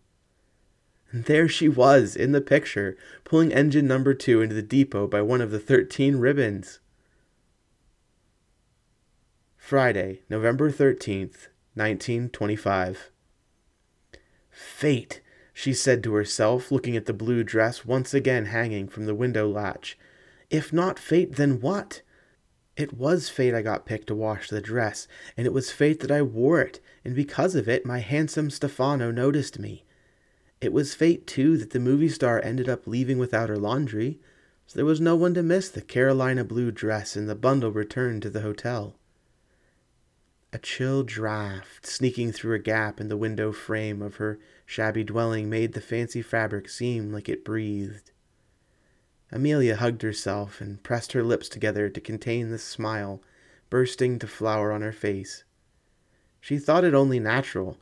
And 1.13 1.25
there 1.25 1.49
she 1.49 1.69
was 1.69 2.15
in 2.15 2.33
the 2.33 2.41
picture, 2.41 2.97
pulling 3.25 3.53
engine 3.53 3.87
number 3.87 4.15
two 4.15 4.41
into 4.41 4.55
the 4.55 4.63
depot 4.63 5.07
by 5.07 5.23
one 5.23 5.41
of 5.41 5.51
the 5.51 5.59
thirteen 5.59 6.17
ribbons. 6.17 6.79
Friday, 9.57 10.23
November 10.29 10.71
13th, 10.71 11.49
1925. 11.75 13.11
Fate, 14.51 15.21
she 15.53 15.73
said 15.73 16.03
to 16.03 16.15
herself, 16.15 16.73
looking 16.73 16.97
at 16.97 17.07
the 17.07 17.13
blue 17.13 17.45
dress 17.45 17.85
once 17.85 18.13
again 18.13 18.47
hanging 18.47 18.89
from 18.89 19.07
the 19.07 19.15
window 19.15 19.49
latch. 19.49 19.97
If 20.49 20.73
not 20.73 20.99
fate, 20.99 21.37
then 21.37 21.61
what? 21.61 22.03
It 22.77 22.95
was 22.95 23.29
fate 23.29 23.55
I 23.55 23.63
got 23.63 23.87
picked 23.87 24.09
to 24.09 24.15
wash 24.15 24.49
the 24.49 24.61
dress, 24.61 25.07
and 25.37 25.47
it 25.47 25.53
was 25.53 25.71
fate 25.71 26.01
that 26.01 26.11
I 26.11 26.23
wore 26.23 26.61
it, 26.61 26.81
and 27.05 27.15
because 27.15 27.55
of 27.55 27.69
it, 27.69 27.87
my 27.87 27.99
handsome 27.99 28.51
Stefano 28.51 29.11
noticed 29.11 29.59
me. 29.59 29.85
It 30.61 30.73
was 30.73 30.95
fate, 30.95 31.27
too, 31.27 31.57
that 31.57 31.71
the 31.71 31.81
movie 31.81 32.09
star 32.09 32.41
ended 32.45 32.69
up 32.69 32.87
leaving 32.87 33.19
without 33.19 33.49
her 33.49 33.57
laundry, 33.57 34.21
so 34.67 34.77
there 34.77 34.85
was 34.85 35.01
no 35.01 35.17
one 35.17 35.35
to 35.35 35.43
miss 35.43 35.69
the 35.69 35.81
Carolina 35.81 36.45
blue 36.45 36.71
dress 36.71 37.17
and 37.17 37.29
the 37.29 37.35
bundle 37.35 37.73
returned 37.73 38.23
to 38.23 38.31
the 38.31 38.43
hotel. 38.43 38.95
A 40.53 40.59
chill 40.59 41.03
draught 41.03 41.65
sneaking 41.83 42.33
through 42.33 42.55
a 42.55 42.59
gap 42.59 43.01
in 43.01 43.09
the 43.09 43.17
window 43.17 43.53
frame 43.53 44.03
of 44.03 44.17
her 44.17 44.39
shabby 44.67 45.05
dwelling 45.05 45.49
made 45.49 45.73
the 45.73 45.81
fancy 45.81 46.23
fabric 46.23 46.69
seem 46.69 47.13
like 47.13 47.29
it 47.29 47.45
breathed. 47.45 48.11
Amelia 49.33 49.77
hugged 49.77 50.03
herself 50.03 50.61
and 50.61 50.83
pressed 50.83 51.13
her 51.13 51.23
lips 51.23 51.49
together 51.49 51.89
to 51.89 52.01
contain 52.01 52.51
the 52.51 52.59
smile 52.59 53.23
bursting 53.71 54.19
to 54.19 54.27
flower 54.27 54.73
on 54.73 54.83
her 54.83 54.93
face. 54.93 55.45
She 56.41 56.59
thought 56.59 56.85
it 56.85 56.95
only 56.95 57.21
natural. 57.21 57.79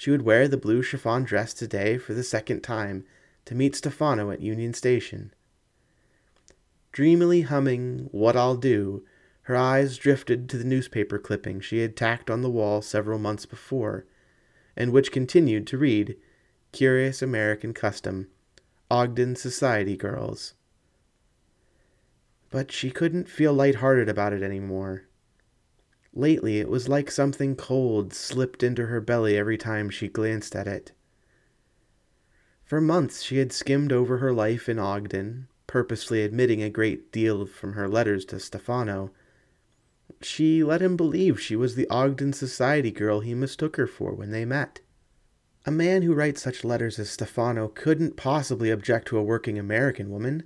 She 0.00 0.10
would 0.10 0.22
wear 0.22 0.48
the 0.48 0.56
blue 0.56 0.80
chiffon 0.80 1.24
dress 1.24 1.52
today 1.52 1.98
for 1.98 2.14
the 2.14 2.22
second 2.22 2.62
time 2.62 3.04
to 3.44 3.54
meet 3.54 3.76
Stefano 3.76 4.30
at 4.30 4.40
Union 4.40 4.72
Station. 4.72 5.34
Dreamily 6.90 7.42
humming 7.42 8.08
What 8.10 8.34
I'll 8.34 8.56
Do, 8.56 9.04
her 9.42 9.56
eyes 9.56 9.98
drifted 9.98 10.48
to 10.48 10.56
the 10.56 10.64
newspaper 10.64 11.18
clipping 11.18 11.60
she 11.60 11.80
had 11.80 11.98
tacked 11.98 12.30
on 12.30 12.40
the 12.40 12.48
wall 12.48 12.80
several 12.80 13.18
months 13.18 13.44
before, 13.44 14.06
and 14.74 14.90
which 14.90 15.12
continued 15.12 15.66
to 15.66 15.76
read 15.76 16.16
Curious 16.72 17.20
American 17.20 17.74
Custom, 17.74 18.28
Ogden 18.90 19.36
Society 19.36 19.98
Girls 19.98 20.54
but 22.48 22.72
she 22.72 22.90
couldn't 22.90 23.28
feel 23.28 23.52
light-hearted 23.52 24.08
about 24.08 24.32
it 24.32 24.42
anymore. 24.42 25.02
Lately, 26.14 26.58
it 26.58 26.68
was 26.68 26.88
like 26.88 27.10
something 27.10 27.54
cold 27.54 28.12
slipped 28.12 28.62
into 28.62 28.86
her 28.86 29.00
belly 29.00 29.36
every 29.36 29.56
time 29.56 29.90
she 29.90 30.08
glanced 30.08 30.56
at 30.56 30.66
it. 30.66 30.92
For 32.64 32.80
months, 32.80 33.22
she 33.22 33.38
had 33.38 33.52
skimmed 33.52 33.92
over 33.92 34.18
her 34.18 34.32
life 34.32 34.68
in 34.68 34.78
Ogden, 34.78 35.48
purposely 35.66 36.22
admitting 36.22 36.62
a 36.62 36.70
great 36.70 37.12
deal 37.12 37.46
from 37.46 37.74
her 37.74 37.88
letters 37.88 38.24
to 38.26 38.40
Stefano. 38.40 39.12
She 40.20 40.64
let 40.64 40.82
him 40.82 40.96
believe 40.96 41.40
she 41.40 41.56
was 41.56 41.74
the 41.74 41.88
Ogden 41.88 42.32
society 42.32 42.90
girl 42.90 43.20
he 43.20 43.34
mistook 43.34 43.76
her 43.76 43.86
for 43.86 44.12
when 44.12 44.30
they 44.30 44.44
met. 44.44 44.80
A 45.64 45.70
man 45.70 46.02
who 46.02 46.14
writes 46.14 46.42
such 46.42 46.64
letters 46.64 46.98
as 46.98 47.10
Stefano 47.10 47.68
couldn't 47.68 48.16
possibly 48.16 48.70
object 48.70 49.08
to 49.08 49.18
a 49.18 49.22
working 49.22 49.58
American 49.58 50.10
woman. 50.10 50.42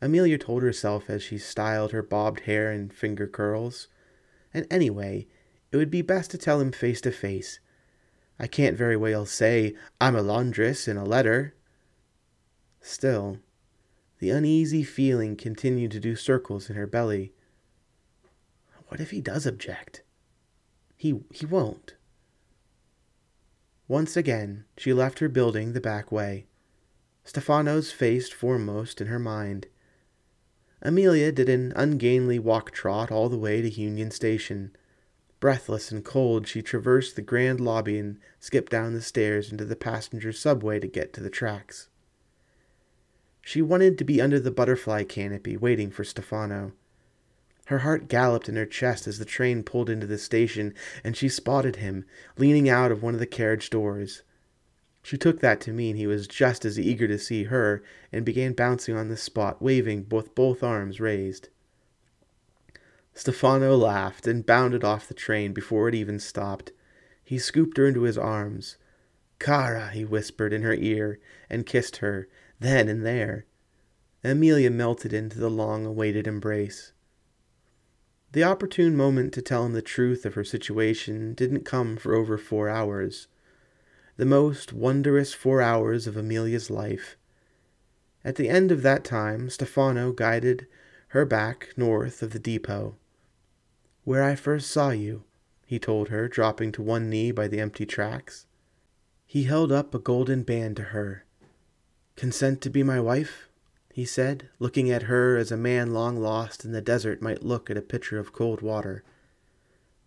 Amelia 0.00 0.38
told 0.38 0.62
herself 0.62 1.10
as 1.10 1.22
she 1.22 1.38
styled 1.38 1.92
her 1.92 2.02
bobbed 2.02 2.40
hair 2.40 2.70
and 2.70 2.92
finger 2.92 3.26
curls. 3.26 3.88
And 4.52 4.66
anyway, 4.70 5.26
it 5.70 5.76
would 5.76 5.90
be 5.90 6.02
best 6.02 6.30
to 6.32 6.38
tell 6.38 6.60
him 6.60 6.72
face 6.72 7.00
to 7.02 7.12
face. 7.12 7.60
I 8.38 8.46
can't 8.46 8.76
very 8.76 8.96
well 8.96 9.26
say, 9.26 9.74
I'm 10.00 10.16
a 10.16 10.22
laundress 10.22 10.88
in 10.88 10.96
a 10.96 11.04
letter. 11.04 11.54
Still, 12.80 13.38
the 14.18 14.30
uneasy 14.30 14.82
feeling 14.82 15.36
continued 15.36 15.90
to 15.92 16.00
do 16.00 16.16
circles 16.16 16.70
in 16.70 16.76
her 16.76 16.86
belly. 16.86 17.32
What 18.88 19.00
if 19.00 19.10
he 19.10 19.20
does 19.20 19.46
object? 19.46 20.02
He, 20.96 21.20
he 21.32 21.46
won't. 21.46 21.94
Once 23.86 24.16
again, 24.16 24.64
she 24.76 24.92
left 24.92 25.18
her 25.18 25.28
building 25.28 25.72
the 25.72 25.80
back 25.80 26.12
way, 26.12 26.46
Stefano's 27.24 27.92
face 27.92 28.30
foremost 28.30 29.02
in 29.02 29.06
her 29.06 29.18
mind. 29.18 29.66
Amelia 30.80 31.32
did 31.32 31.48
an 31.48 31.72
ungainly 31.74 32.38
walk 32.38 32.70
trot 32.70 33.10
all 33.10 33.28
the 33.28 33.38
way 33.38 33.60
to 33.60 33.68
Union 33.68 34.10
Station. 34.10 34.70
Breathless 35.40 35.90
and 35.90 36.04
cold, 36.04 36.46
she 36.46 36.62
traversed 36.62 37.16
the 37.16 37.22
grand 37.22 37.60
lobby 37.60 37.98
and 37.98 38.18
skipped 38.38 38.70
down 38.70 38.92
the 38.92 39.02
stairs 39.02 39.50
into 39.50 39.64
the 39.64 39.76
passenger 39.76 40.32
subway 40.32 40.78
to 40.80 40.86
get 40.86 41.12
to 41.14 41.20
the 41.20 41.30
tracks. 41.30 41.88
She 43.40 43.62
wanted 43.62 43.98
to 43.98 44.04
be 44.04 44.20
under 44.20 44.38
the 44.38 44.50
butterfly 44.50 45.04
canopy, 45.04 45.56
waiting 45.56 45.90
for 45.90 46.04
Stefano. 46.04 46.72
Her 47.66 47.78
heart 47.78 48.08
galloped 48.08 48.48
in 48.48 48.56
her 48.56 48.66
chest 48.66 49.06
as 49.06 49.18
the 49.18 49.24
train 49.24 49.62
pulled 49.62 49.90
into 49.90 50.06
the 50.06 50.18
station, 50.18 50.74
and 51.02 51.16
she 51.16 51.28
spotted 51.28 51.76
him, 51.76 52.04
leaning 52.36 52.68
out 52.68 52.92
of 52.92 53.02
one 53.02 53.14
of 53.14 53.20
the 53.20 53.26
carriage 53.26 53.70
doors. 53.70 54.22
She 55.08 55.16
took 55.16 55.40
that 55.40 55.62
to 55.62 55.72
mean 55.72 55.96
he 55.96 56.06
was 56.06 56.28
just 56.28 56.66
as 56.66 56.78
eager 56.78 57.08
to 57.08 57.18
see 57.18 57.44
her 57.44 57.82
and 58.12 58.26
began 58.26 58.52
bouncing 58.52 58.94
on 58.94 59.08
the 59.08 59.16
spot, 59.16 59.62
waving 59.62 60.06
with 60.10 60.34
both 60.34 60.62
arms 60.62 61.00
raised. 61.00 61.48
Stefano 63.14 63.74
laughed 63.74 64.26
and 64.26 64.44
bounded 64.44 64.84
off 64.84 65.08
the 65.08 65.14
train 65.14 65.54
before 65.54 65.88
it 65.88 65.94
even 65.94 66.18
stopped. 66.18 66.72
He 67.24 67.38
scooped 67.38 67.78
her 67.78 67.86
into 67.86 68.02
his 68.02 68.18
arms. 68.18 68.76
Cara, 69.38 69.88
he 69.92 70.04
whispered 70.04 70.52
in 70.52 70.60
her 70.60 70.74
ear 70.74 71.18
and 71.48 71.64
kissed 71.64 71.96
her, 72.04 72.28
then 72.60 72.86
and 72.86 73.02
there. 73.06 73.46
Amelia 74.22 74.70
melted 74.70 75.14
into 75.14 75.38
the 75.38 75.48
long 75.48 75.86
awaited 75.86 76.26
embrace. 76.26 76.92
The 78.32 78.44
opportune 78.44 78.94
moment 78.94 79.32
to 79.32 79.40
tell 79.40 79.64
him 79.64 79.72
the 79.72 79.80
truth 79.80 80.26
of 80.26 80.34
her 80.34 80.44
situation 80.44 81.32
didn't 81.32 81.64
come 81.64 81.96
for 81.96 82.14
over 82.14 82.36
four 82.36 82.68
hours 82.68 83.26
the 84.18 84.26
most 84.26 84.72
wondrous 84.72 85.32
four 85.32 85.62
hours 85.62 86.08
of 86.08 86.16
Amelia's 86.16 86.70
life. 86.70 87.16
At 88.24 88.34
the 88.34 88.48
end 88.48 88.72
of 88.72 88.82
that 88.82 89.04
time, 89.04 89.48
Stefano 89.48 90.10
guided 90.10 90.66
her 91.08 91.24
back 91.24 91.72
north 91.76 92.20
of 92.20 92.32
the 92.32 92.40
depot. 92.40 92.96
Where 94.02 94.24
I 94.24 94.34
first 94.34 94.72
saw 94.72 94.90
you, 94.90 95.22
he 95.64 95.78
told 95.78 96.08
her, 96.08 96.26
dropping 96.26 96.72
to 96.72 96.82
one 96.82 97.08
knee 97.08 97.30
by 97.30 97.46
the 97.46 97.60
empty 97.60 97.86
tracks. 97.86 98.46
He 99.24 99.44
held 99.44 99.70
up 99.70 99.94
a 99.94 100.00
golden 100.00 100.42
band 100.42 100.74
to 100.76 100.84
her. 100.84 101.24
Consent 102.16 102.60
to 102.62 102.70
be 102.70 102.82
my 102.82 102.98
wife? 102.98 103.48
he 103.92 104.04
said, 104.04 104.48
looking 104.58 104.90
at 104.90 105.04
her 105.04 105.36
as 105.36 105.52
a 105.52 105.56
man 105.56 105.92
long 105.92 106.20
lost 106.20 106.64
in 106.64 106.72
the 106.72 106.80
desert 106.80 107.22
might 107.22 107.44
look 107.44 107.70
at 107.70 107.76
a 107.76 107.82
pitcher 107.82 108.18
of 108.18 108.32
cold 108.32 108.62
water. 108.62 109.04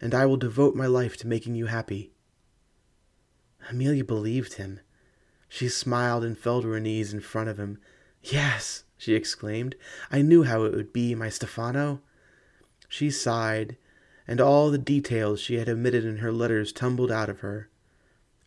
And 0.01 0.13
I 0.13 0.25
will 0.25 0.37
devote 0.37 0.75
my 0.75 0.87
life 0.87 1.15
to 1.17 1.27
making 1.27 1.55
you 1.55 1.67
happy. 1.67 2.10
Amelia 3.69 4.03
believed 4.03 4.53
him. 4.53 4.79
She 5.47 5.67
smiled 5.67 6.23
and 6.23 6.37
fell 6.37 6.61
to 6.61 6.69
her 6.69 6.79
knees 6.79 7.13
in 7.13 7.19
front 7.19 7.49
of 7.49 7.57
him. 7.57 7.79
Yes, 8.23 8.83
she 8.97 9.15
exclaimed. 9.15 9.75
I 10.11 10.21
knew 10.21 10.43
how 10.43 10.63
it 10.63 10.73
would 10.73 10.93
be, 10.93 11.15
my 11.15 11.29
Stefano. 11.29 12.01
She 12.87 13.09
sighed, 13.09 13.77
and 14.27 14.39
all 14.39 14.69
the 14.69 14.77
details 14.77 15.39
she 15.39 15.55
had 15.55 15.69
omitted 15.69 16.05
in 16.05 16.17
her 16.17 16.31
letters 16.31 16.71
tumbled 16.71 17.11
out 17.11 17.29
of 17.29 17.39
her. 17.39 17.69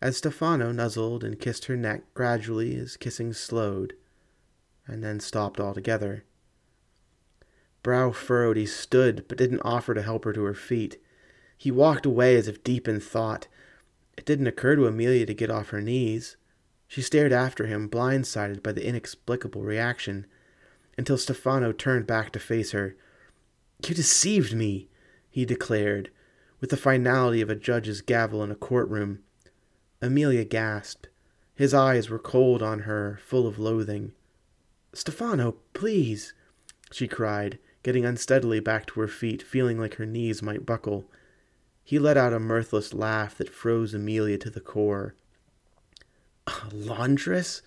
As 0.01 0.17
Stefano 0.17 0.71
nuzzled 0.71 1.23
and 1.23 1.39
kissed 1.39 1.65
her 1.65 1.75
neck 1.75 2.03
gradually, 2.13 2.75
his 2.75 2.97
kissing 2.97 3.33
slowed, 3.33 3.95
and 4.87 5.03
then 5.03 5.19
stopped 5.19 5.59
altogether. 5.59 6.23
Brow 7.83 8.11
furrowed, 8.11 8.57
he 8.57 8.65
stood, 8.65 9.25
but 9.27 9.37
didn't 9.37 9.61
offer 9.61 9.93
to 9.93 10.01
help 10.01 10.25
her 10.25 10.33
to 10.33 10.43
her 10.43 10.53
feet. 10.53 10.97
He 11.57 11.71
walked 11.71 12.05
away 12.05 12.35
as 12.35 12.47
if 12.47 12.63
deep 12.63 12.87
in 12.87 12.99
thought, 12.99 13.47
it 14.17 14.25
didn't 14.25 14.47
occur 14.47 14.75
to 14.75 14.87
Amelia 14.87 15.25
to 15.25 15.33
get 15.33 15.51
off 15.51 15.69
her 15.69 15.81
knees. 15.81 16.37
She 16.87 17.01
stared 17.01 17.33
after 17.33 17.65
him, 17.65 17.89
blindsided 17.89 18.61
by 18.63 18.71
the 18.71 18.85
inexplicable 18.85 19.63
reaction, 19.63 20.25
until 20.97 21.17
Stefano 21.17 21.71
turned 21.71 22.07
back 22.07 22.31
to 22.31 22.39
face 22.39 22.71
her. 22.71 22.95
You 23.85 23.93
deceived 23.93 24.53
me, 24.53 24.87
he 25.29 25.45
declared, 25.45 26.09
with 26.61 26.69
the 26.69 26.77
finality 26.77 27.41
of 27.41 27.49
a 27.49 27.55
judge's 27.55 28.01
gavel 28.01 28.43
in 28.43 28.51
a 28.51 28.55
courtroom. 28.55 29.19
Amelia 30.01 30.45
gasped. 30.45 31.09
His 31.55 31.73
eyes 31.73 32.09
were 32.09 32.19
cold 32.19 32.61
on 32.61 32.79
her, 32.79 33.19
full 33.25 33.47
of 33.47 33.59
loathing. 33.59 34.13
Stefano, 34.93 35.55
please, 35.73 36.33
she 36.91 37.07
cried, 37.07 37.59
getting 37.83 38.05
unsteadily 38.05 38.59
back 38.59 38.85
to 38.87 38.99
her 38.99 39.07
feet, 39.07 39.41
feeling 39.41 39.79
like 39.79 39.95
her 39.95 40.05
knees 40.05 40.41
might 40.41 40.65
buckle. 40.65 41.05
He 41.87 41.99
let 41.99 42.17
out 42.17 42.33
a 42.33 42.39
mirthless 42.39 42.95
laugh 42.95 43.37
that 43.37 43.53
froze 43.53 43.93
Amelia 43.93 44.39
to 44.39 44.49
the 44.49 44.59
core. 44.59 45.13
A 46.47 46.53
laundress? 46.73 47.61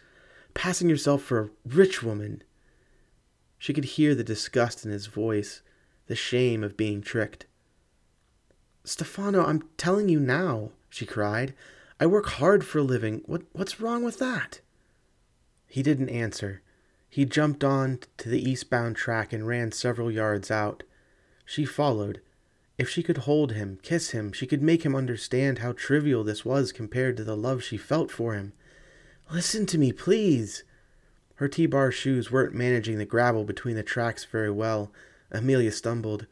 Passing 0.54 0.90
yourself 0.90 1.22
for 1.22 1.38
a 1.38 1.50
rich 1.64 2.02
woman? 2.02 2.42
She 3.58 3.72
could 3.72 3.84
hear 3.84 4.16
the 4.16 4.24
disgust 4.24 4.84
in 4.84 4.90
his 4.90 5.06
voice, 5.06 5.62
the 6.08 6.16
shame 6.16 6.64
of 6.64 6.76
being 6.76 7.00
tricked. 7.00 7.46
Stefano, 8.82 9.46
I'm 9.46 9.68
telling 9.76 10.08
you 10.08 10.18
now, 10.18 10.70
she 10.90 11.06
cried. 11.06 11.54
I 12.00 12.06
work 12.06 12.26
hard 12.26 12.66
for 12.66 12.78
a 12.78 12.82
living. 12.82 13.22
What, 13.26 13.42
what's 13.52 13.80
wrong 13.80 14.02
with 14.02 14.18
that? 14.18 14.60
He 15.68 15.80
didn't 15.80 16.08
answer. 16.08 16.60
He 17.08 17.24
jumped 17.24 17.62
on 17.62 18.00
to 18.16 18.28
the 18.28 18.42
eastbound 18.42 18.96
track 18.96 19.32
and 19.32 19.46
ran 19.46 19.70
several 19.70 20.10
yards 20.10 20.50
out. 20.50 20.82
She 21.44 21.64
followed. 21.64 22.20
If 22.78 22.88
she 22.88 23.02
could 23.02 23.18
hold 23.18 23.52
him, 23.52 23.80
kiss 23.82 24.10
him, 24.10 24.30
she 24.32 24.46
could 24.46 24.62
make 24.62 24.84
him 24.84 24.94
understand 24.94 25.58
how 25.58 25.72
trivial 25.72 26.22
this 26.22 26.44
was 26.44 26.70
compared 26.70 27.16
to 27.16 27.24
the 27.24 27.36
love 27.36 27.62
she 27.62 27.76
felt 27.76 28.10
for 28.10 28.34
him. 28.34 28.52
Listen 29.32 29.66
to 29.66 29.78
me, 29.78 29.92
please. 29.92 30.62
Her 31.34 31.48
T 31.48 31.66
bar 31.66 31.90
shoes 31.90 32.30
weren't 32.30 32.54
managing 32.54 32.98
the 32.98 33.04
gravel 33.04 33.44
between 33.44 33.74
the 33.74 33.82
tracks 33.82 34.24
very 34.24 34.50
well. 34.50 34.92
Amelia 35.32 35.72
stumbled. 35.72 36.26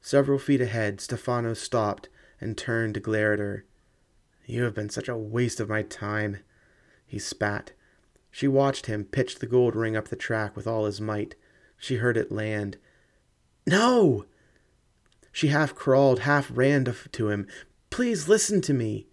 Several 0.00 0.38
feet 0.38 0.60
ahead, 0.60 1.00
Stefano 1.00 1.54
stopped 1.54 2.08
and 2.40 2.58
turned 2.58 2.94
to 2.94 3.00
glare 3.00 3.32
at 3.32 3.38
her. 3.38 3.64
You 4.46 4.64
have 4.64 4.74
been 4.74 4.90
such 4.90 5.08
a 5.08 5.16
waste 5.16 5.60
of 5.60 5.68
my 5.68 5.82
time, 5.82 6.38
he 7.06 7.18
spat. 7.18 7.72
She 8.30 8.48
watched 8.48 8.86
him 8.86 9.04
pitch 9.04 9.38
the 9.38 9.46
gold 9.46 9.76
ring 9.76 9.96
up 9.96 10.08
the 10.08 10.16
track 10.16 10.56
with 10.56 10.66
all 10.66 10.86
his 10.86 11.00
might. 11.00 11.34
She 11.76 11.96
heard 11.96 12.16
it 12.16 12.32
land. 12.32 12.78
No! 13.66 14.26
She 15.38 15.46
half 15.46 15.72
crawled, 15.72 16.18
half 16.22 16.50
ran 16.52 16.84
to 17.12 17.28
him. 17.28 17.46
Please 17.90 18.28
listen 18.28 18.60
to 18.62 18.74
me. 18.74 19.06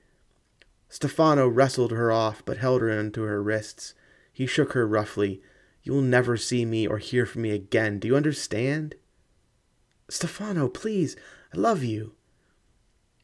Stefano 0.90 1.48
wrestled 1.48 1.92
her 1.92 2.12
off, 2.12 2.44
but 2.44 2.58
held 2.58 2.82
her 2.82 2.90
into 2.90 3.22
her 3.22 3.44
wrists. 3.44 3.94
He 4.34 4.48
shook 4.48 4.74
her 4.74 4.88
roughly. 4.88 5.44
You'll 5.84 6.02
never 6.02 6.36
see 6.36 6.66
me 6.66 6.88
or 6.88 6.98
hear 6.98 7.28
from 7.28 7.44
me 7.44 7.52
again. 7.52 8.00
Do 8.00 8.08
you 8.08 8.16
understand? 8.16 8.96
Stefano, 10.10 10.68
please, 10.68 11.16
I 11.54 11.60
love 11.60 11.84
you. 11.84 12.16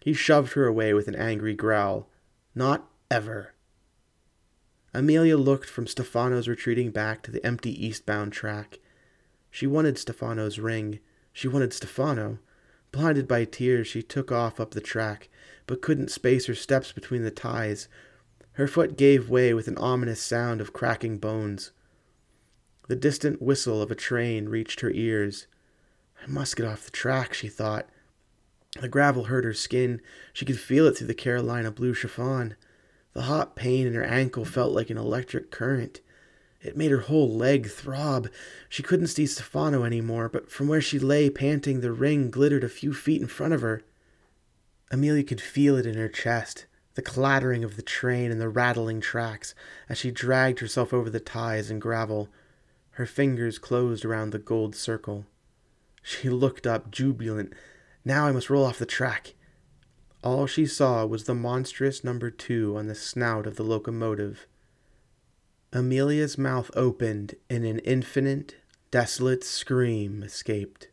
He 0.01 0.13
shoved 0.13 0.53
her 0.53 0.67
away 0.67 0.93
with 0.93 1.07
an 1.07 1.15
angry 1.15 1.55
growl. 1.55 2.07
Not 2.53 2.87
ever. 3.09 3.55
Amelia 4.93 5.37
looked 5.37 5.71
from 5.71 5.87
Stefano's 5.87 6.47
retreating 6.47 6.91
back 6.91 7.23
to 7.23 7.31
the 7.31 7.43
empty 7.43 7.83
eastbound 7.83 8.31
track. 8.31 8.77
She 9.49 9.65
wanted 9.65 9.97
Stefano's 9.97 10.59
ring. 10.59 10.99
She 11.33 11.47
wanted 11.47 11.73
Stefano. 11.73 12.37
Blinded 12.91 13.27
by 13.27 13.45
tears, 13.45 13.87
she 13.87 14.03
took 14.03 14.31
off 14.31 14.59
up 14.59 14.71
the 14.71 14.81
track, 14.81 15.29
but 15.65 15.81
couldn't 15.81 16.11
space 16.11 16.47
her 16.47 16.55
steps 16.55 16.91
between 16.91 17.23
the 17.23 17.31
ties. 17.31 17.87
Her 18.53 18.67
foot 18.67 18.97
gave 18.97 19.29
way 19.29 19.53
with 19.53 19.67
an 19.67 19.77
ominous 19.77 20.21
sound 20.21 20.59
of 20.59 20.73
cracking 20.73 21.17
bones. 21.17 21.71
The 22.89 22.95
distant 22.97 23.41
whistle 23.41 23.81
of 23.81 23.91
a 23.91 23.95
train 23.95 24.49
reached 24.49 24.81
her 24.81 24.91
ears. 24.91 25.47
I 26.21 26.27
must 26.27 26.57
get 26.57 26.65
off 26.65 26.83
the 26.83 26.91
track, 26.91 27.33
she 27.33 27.47
thought. 27.47 27.87
The 28.79 28.89
gravel 28.89 29.25
hurt 29.25 29.45
her 29.45 29.53
skin. 29.53 30.01
She 30.33 30.45
could 30.45 30.59
feel 30.59 30.85
it 30.87 30.97
through 30.97 31.07
the 31.07 31.13
Carolina 31.13 31.71
blue 31.71 31.93
chiffon. 31.93 32.55
The 33.13 33.23
hot 33.23 33.55
pain 33.55 33.87
in 33.87 33.93
her 33.93 34.03
ankle 34.03 34.45
felt 34.45 34.73
like 34.73 34.89
an 34.89 34.97
electric 34.97 35.51
current. 35.51 36.01
It 36.61 36.77
made 36.77 36.91
her 36.91 36.99
whole 36.99 37.29
leg 37.29 37.69
throb. 37.69 38.29
She 38.69 38.83
couldn't 38.83 39.07
see 39.07 39.25
Stefano 39.25 39.83
any 39.83 40.01
more, 40.01 40.29
but 40.29 40.51
from 40.51 40.67
where 40.67 40.81
she 40.81 40.99
lay 40.99 41.29
panting, 41.29 41.81
the 41.81 41.91
ring 41.91 42.29
glittered 42.29 42.63
a 42.63 42.69
few 42.69 42.93
feet 42.93 43.21
in 43.21 43.27
front 43.27 43.53
of 43.53 43.61
her. 43.61 43.81
Amelia 44.91 45.23
could 45.23 45.41
feel 45.41 45.75
it 45.75 45.85
in 45.85 45.95
her 45.95 46.09
chest, 46.09 46.65
the 46.93 47.01
clattering 47.01 47.63
of 47.63 47.77
the 47.77 47.81
train 47.81 48.31
and 48.31 48.39
the 48.39 48.49
rattling 48.49 49.01
tracks, 49.01 49.55
as 49.89 49.97
she 49.97 50.11
dragged 50.11 50.59
herself 50.59 50.93
over 50.93 51.09
the 51.09 51.19
ties 51.19 51.71
and 51.71 51.81
gravel. 51.81 52.29
Her 52.91 53.05
fingers 53.05 53.57
closed 53.57 54.05
around 54.05 54.29
the 54.29 54.39
gold 54.39 54.75
circle. 54.75 55.25
She 56.03 56.29
looked 56.29 56.67
up, 56.67 56.91
jubilant, 56.91 57.53
now 58.03 58.25
I 58.25 58.31
must 58.31 58.49
roll 58.49 58.65
off 58.65 58.79
the 58.79 58.85
track. 58.85 59.35
All 60.23 60.47
she 60.47 60.65
saw 60.65 61.05
was 61.05 61.23
the 61.23 61.35
monstrous 61.35 62.03
number 62.03 62.29
two 62.29 62.75
on 62.77 62.87
the 62.87 62.95
snout 62.95 63.47
of 63.47 63.55
the 63.55 63.63
locomotive. 63.63 64.47
Amelia's 65.73 66.37
mouth 66.37 66.69
opened, 66.75 67.35
and 67.49 67.65
an 67.65 67.79
infinite, 67.79 68.55
desolate 68.91 69.43
scream 69.43 70.21
escaped. 70.21 70.89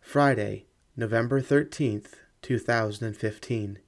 Friday, 0.00 0.66
November 0.96 1.40
13th, 1.40 2.12
2015. 2.42 3.78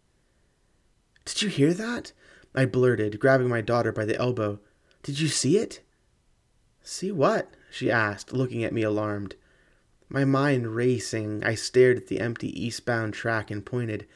Did 1.26 1.42
you 1.42 1.48
hear 1.50 1.74
that? 1.74 2.12
I 2.54 2.64
blurted, 2.64 3.20
grabbing 3.20 3.48
my 3.48 3.60
daughter 3.60 3.92
by 3.92 4.06
the 4.06 4.16
elbow. 4.16 4.60
Did 5.02 5.20
you 5.20 5.28
see 5.28 5.58
it? 5.58 5.82
See 6.82 7.12
what? 7.12 7.50
she 7.70 7.90
asked, 7.90 8.32
looking 8.32 8.64
at 8.64 8.72
me 8.72 8.82
alarmed. 8.82 9.34
My 10.08 10.24
mind 10.24 10.74
racing, 10.74 11.44
I 11.44 11.54
stared 11.54 11.98
at 11.98 12.06
the 12.06 12.20
empty 12.20 12.48
eastbound 12.64 13.12
track 13.12 13.50
and 13.50 13.66
pointed. 13.66 14.06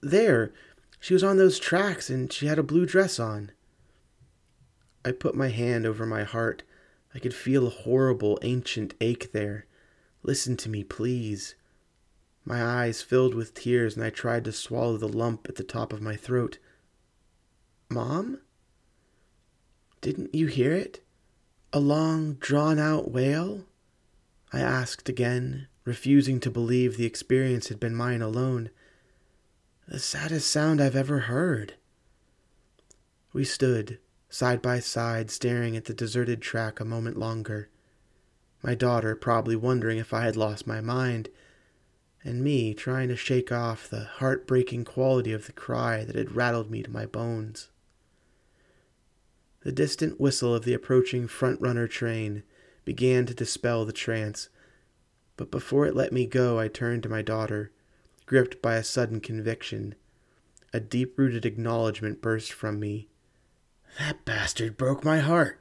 There! 0.00 0.52
She 1.02 1.14
was 1.14 1.24
on 1.24 1.36
those 1.36 1.58
tracks 1.58 2.08
and 2.08 2.32
she 2.32 2.46
had 2.46 2.60
a 2.60 2.62
blue 2.62 2.86
dress 2.86 3.18
on. 3.18 3.50
I 5.04 5.10
put 5.10 5.34
my 5.34 5.48
hand 5.48 5.84
over 5.84 6.06
my 6.06 6.22
heart. 6.22 6.62
I 7.12 7.18
could 7.18 7.34
feel 7.34 7.66
a 7.66 7.70
horrible, 7.70 8.38
ancient 8.42 8.94
ache 9.00 9.32
there. 9.32 9.66
Listen 10.22 10.56
to 10.58 10.68
me, 10.68 10.84
please. 10.84 11.56
My 12.44 12.62
eyes 12.64 13.02
filled 13.02 13.34
with 13.34 13.52
tears 13.52 13.96
and 13.96 14.04
I 14.04 14.10
tried 14.10 14.44
to 14.44 14.52
swallow 14.52 14.96
the 14.96 15.08
lump 15.08 15.48
at 15.48 15.56
the 15.56 15.64
top 15.64 15.92
of 15.92 16.00
my 16.00 16.14
throat. 16.14 16.58
Mom? 17.90 18.38
Didn't 20.02 20.32
you 20.32 20.46
hear 20.46 20.70
it? 20.70 21.00
A 21.72 21.80
long, 21.80 22.34
drawn 22.34 22.78
out 22.78 23.10
wail? 23.10 23.64
I 24.52 24.60
asked 24.60 25.08
again, 25.08 25.66
refusing 25.84 26.38
to 26.38 26.50
believe 26.50 26.96
the 26.96 27.06
experience 27.06 27.70
had 27.70 27.80
been 27.80 27.96
mine 27.96 28.22
alone. 28.22 28.70
The 29.92 29.98
saddest 29.98 30.50
sound 30.50 30.80
I've 30.80 30.96
ever 30.96 31.18
heard. 31.18 31.74
We 33.34 33.44
stood, 33.44 33.98
side 34.30 34.62
by 34.62 34.80
side, 34.80 35.30
staring 35.30 35.76
at 35.76 35.84
the 35.84 35.92
deserted 35.92 36.40
track 36.40 36.80
a 36.80 36.84
moment 36.86 37.18
longer. 37.18 37.68
My 38.62 38.74
daughter 38.74 39.14
probably 39.14 39.54
wondering 39.54 39.98
if 39.98 40.14
I 40.14 40.24
had 40.24 40.34
lost 40.34 40.66
my 40.66 40.80
mind, 40.80 41.28
and 42.24 42.42
me 42.42 42.72
trying 42.72 43.08
to 43.08 43.16
shake 43.16 43.52
off 43.52 43.86
the 43.86 44.04
heartbreaking 44.04 44.86
quality 44.86 45.30
of 45.34 45.44
the 45.44 45.52
cry 45.52 46.04
that 46.04 46.16
had 46.16 46.34
rattled 46.34 46.70
me 46.70 46.82
to 46.82 46.90
my 46.90 47.04
bones. 47.04 47.68
The 49.60 49.72
distant 49.72 50.18
whistle 50.18 50.54
of 50.54 50.64
the 50.64 50.72
approaching 50.72 51.28
front 51.28 51.60
runner 51.60 51.86
train 51.86 52.44
began 52.86 53.26
to 53.26 53.34
dispel 53.34 53.84
the 53.84 53.92
trance. 53.92 54.48
But 55.36 55.50
before 55.50 55.84
it 55.84 55.94
let 55.94 56.14
me 56.14 56.24
go, 56.24 56.58
I 56.58 56.68
turned 56.68 57.02
to 57.02 57.10
my 57.10 57.20
daughter, 57.20 57.72
gripped 58.26 58.62
by 58.62 58.76
a 58.76 58.84
sudden 58.84 59.20
conviction. 59.20 59.94
A 60.72 60.80
deep 60.80 61.18
rooted 61.18 61.44
acknowledgement 61.44 62.22
burst 62.22 62.52
from 62.52 62.80
me. 62.80 63.08
That 63.98 64.24
bastard 64.24 64.76
broke 64.76 65.04
my 65.04 65.18
heart. 65.18 65.58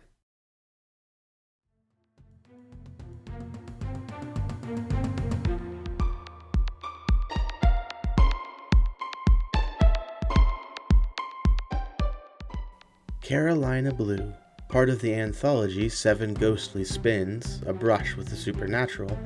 Carolina 13.22 13.94
Blue 13.94 14.34
part 14.72 14.90
of 14.90 15.02
the 15.02 15.14
anthology 15.14 15.90
Seven 15.90 16.34
Ghostly 16.34 16.86
Spins 16.86 17.62
A 17.66 17.74
Brush 17.74 18.16
with 18.16 18.30
the 18.30 18.38
Supernatural 18.38 19.20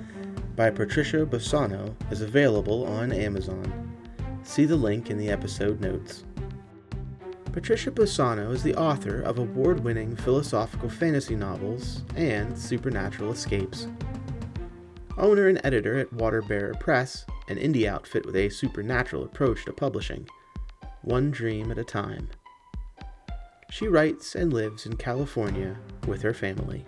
by 0.55 0.69
Patricia 0.69 1.25
Bossano 1.25 1.93
is 2.11 2.21
available 2.21 2.85
on 2.85 3.11
Amazon. 3.11 3.91
See 4.43 4.65
the 4.65 4.75
link 4.75 5.09
in 5.09 5.17
the 5.17 5.29
episode 5.29 5.81
notes. 5.81 6.23
Patricia 7.51 7.91
Bossano 7.91 8.51
is 8.51 8.63
the 8.63 8.75
author 8.75 9.21
of 9.21 9.37
award 9.37 9.83
winning 9.83 10.15
philosophical 10.15 10.89
fantasy 10.89 11.35
novels 11.35 12.03
and 12.15 12.57
supernatural 12.57 13.31
escapes. 13.31 13.87
Owner 15.17 15.47
and 15.47 15.59
editor 15.63 15.97
at 15.97 16.11
Waterbearer 16.11 16.79
Press, 16.79 17.25
an 17.47 17.57
indie 17.57 17.87
outfit 17.87 18.25
with 18.25 18.35
a 18.35 18.49
supernatural 18.49 19.23
approach 19.23 19.65
to 19.65 19.73
publishing, 19.73 20.27
one 21.01 21.31
dream 21.31 21.71
at 21.71 21.77
a 21.77 21.83
time. 21.83 22.29
She 23.71 23.87
writes 23.87 24.35
and 24.35 24.53
lives 24.53 24.85
in 24.85 24.95
California 24.95 25.77
with 26.07 26.21
her 26.21 26.33
family. 26.33 26.85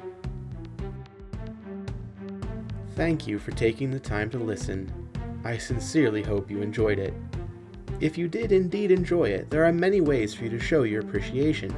Thank 2.98 3.28
you 3.28 3.38
for 3.38 3.52
taking 3.52 3.92
the 3.92 4.00
time 4.00 4.28
to 4.32 4.40
listen. 4.40 4.92
I 5.44 5.56
sincerely 5.56 6.24
hope 6.24 6.50
you 6.50 6.64
enjoyed 6.64 6.98
it. 6.98 7.14
If 8.00 8.18
you 8.18 8.28
did 8.28 8.52
indeed 8.52 8.90
enjoy 8.90 9.26
it, 9.26 9.52
there 9.52 9.64
are 9.66 9.72
many 9.72 10.02
ways 10.02 10.34
for 10.34 10.46
you 10.46 10.50
to 10.50 10.60
show 10.60 10.82
your 10.82 11.02
appreciation. 11.02 11.78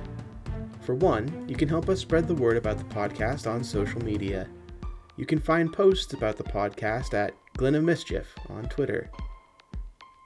For 0.80 0.96
one, 0.96 1.44
you 1.46 1.58
can 1.58 1.68
help 1.68 1.90
us 1.90 2.00
spread 2.00 2.26
the 2.26 2.36
word 2.36 2.56
about 2.56 2.78
the 2.78 2.86
podcast 2.86 3.52
on 3.52 3.66
social 3.66 4.02
media. 4.02 4.48
You 5.18 5.26
can 5.26 5.40
find 5.40 5.74
posts 5.74 6.14
about 6.14 6.38
the 6.38 6.44
podcast 6.46 7.14
at 7.14 7.34
Glint 7.58 7.76
of 7.76 7.84
Mischief 7.84 8.34
on 8.48 8.64
Twitter. 8.70 9.12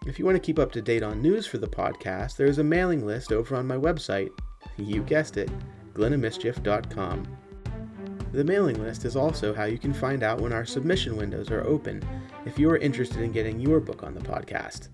If 0.06 0.20
you 0.20 0.26
want 0.26 0.36
to 0.36 0.46
keep 0.46 0.60
up 0.60 0.72
to 0.74 0.82
date 0.84 1.02
on 1.02 1.24
news 1.24 1.48
for 1.48 1.58
the 1.58 1.66
podcast, 1.66 2.38
there 2.38 2.46
is 2.46 2.60
a 2.60 2.64
mailing 2.64 3.04
list 3.04 3.32
over 3.32 3.56
on 3.56 3.66
my 3.66 3.78
website. 3.78 4.30
You 4.78 5.02
guessed 5.02 5.38
it, 5.38 5.50
glintofmischief.com. 5.96 7.43
The 8.34 8.44
mailing 8.44 8.82
list 8.82 9.06
is 9.06 9.16
also 9.16 9.54
how 9.54 9.66
you 9.66 9.78
can 9.78 9.94
find 9.94 10.24
out 10.24 10.42
when 10.42 10.54
our 10.54 10.66
submission 10.66 11.16
windows 11.16 11.52
are 11.52 11.62
open 11.62 12.04
if 12.46 12.58
you 12.58 12.68
are 12.72 12.78
interested 12.78 13.22
in 13.22 13.32
getting 13.32 13.60
your 13.60 13.80
book 13.80 14.02
on 14.02 14.16
the 14.16 14.22
podcast. 14.22 14.90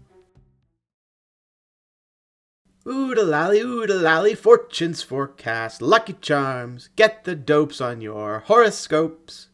Ooda 2.85 3.25
lally, 3.25 3.63
lally, 3.63 4.35
fortunes 4.35 5.01
forecast, 5.01 5.81
lucky 5.81 6.17
charms, 6.19 6.89
get 6.97 7.23
the 7.23 7.35
dopes 7.35 7.79
on 7.79 8.01
your 8.01 8.39
horoscopes. 8.47 9.47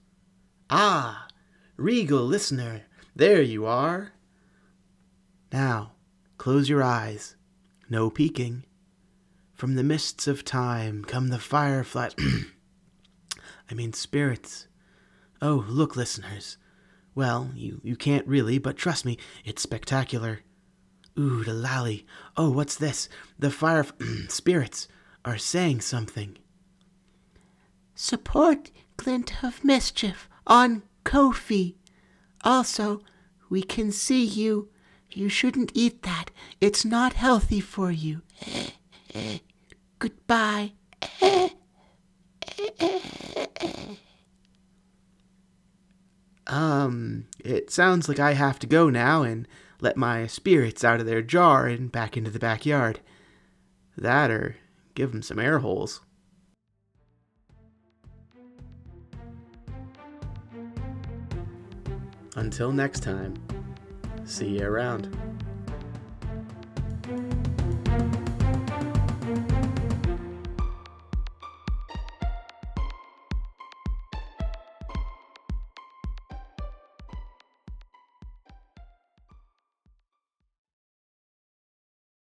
Ah, 0.67 1.27
regal 1.77 2.23
listener, 2.23 2.85
there 3.15 3.43
you 3.43 3.67
are. 3.67 4.13
Now, 5.51 5.91
close 6.39 6.69
your 6.69 6.81
eyes. 6.81 7.35
No 7.87 8.09
peeking. 8.09 8.63
From 9.53 9.75
the 9.75 9.83
mists 9.83 10.27
of 10.27 10.43
time 10.43 11.05
come 11.05 11.27
the 11.27 11.37
fireflies. 11.37 12.15
I 13.69 13.73
mean 13.73 13.93
spirits. 13.93 14.67
Oh, 15.41 15.65
look, 15.67 15.95
listeners. 15.95 16.57
Well, 17.13 17.51
you, 17.55 17.81
you 17.83 17.95
can't 17.95 18.27
really, 18.27 18.57
but 18.57 18.77
trust 18.77 19.05
me, 19.05 19.17
it's 19.43 19.61
spectacular. 19.61 20.41
Ooh, 21.17 21.43
the 21.43 21.53
lally. 21.53 22.05
Oh, 22.35 22.49
what's 22.49 22.75
this? 22.75 23.07
The 23.39 23.49
fire 23.49 23.85
spirits 24.27 24.87
are 25.23 25.37
saying 25.37 25.81
something. 25.81 26.37
Support 27.95 28.71
Glint 28.97 29.43
of 29.43 29.63
Mischief 29.63 30.29
on 30.45 30.83
Ko-fi. 31.05 31.77
Also, 32.43 33.01
we 33.49 33.63
can 33.63 33.91
see 33.91 34.25
you. 34.25 34.69
You 35.09 35.29
shouldn't 35.29 35.71
eat 35.73 36.03
that. 36.03 36.25
It's 36.59 36.83
not 36.83 37.13
healthy 37.13 37.61
for 37.61 37.91
you. 37.91 38.21
Goodbye. 39.99 40.73
Um, 46.85 47.25
it 47.43 47.71
sounds 47.71 48.07
like 48.07 48.19
I 48.19 48.33
have 48.33 48.59
to 48.59 48.67
go 48.67 48.89
now 48.89 49.23
and 49.23 49.47
let 49.81 49.97
my 49.97 50.27
spirits 50.27 50.83
out 50.83 50.99
of 50.99 51.05
their 51.05 51.21
jar 51.21 51.65
and 51.65 51.91
back 51.91 52.15
into 52.15 52.29
the 52.29 52.39
backyard. 52.39 52.99
That 53.97 54.29
or 54.29 54.57
give 54.93 55.11
them 55.11 55.23
some 55.23 55.39
air 55.39 55.59
holes. 55.59 56.01
Until 62.35 62.71
next 62.71 63.01
time, 63.01 63.33
see 64.25 64.59
you 64.59 64.65
around. 64.65 65.34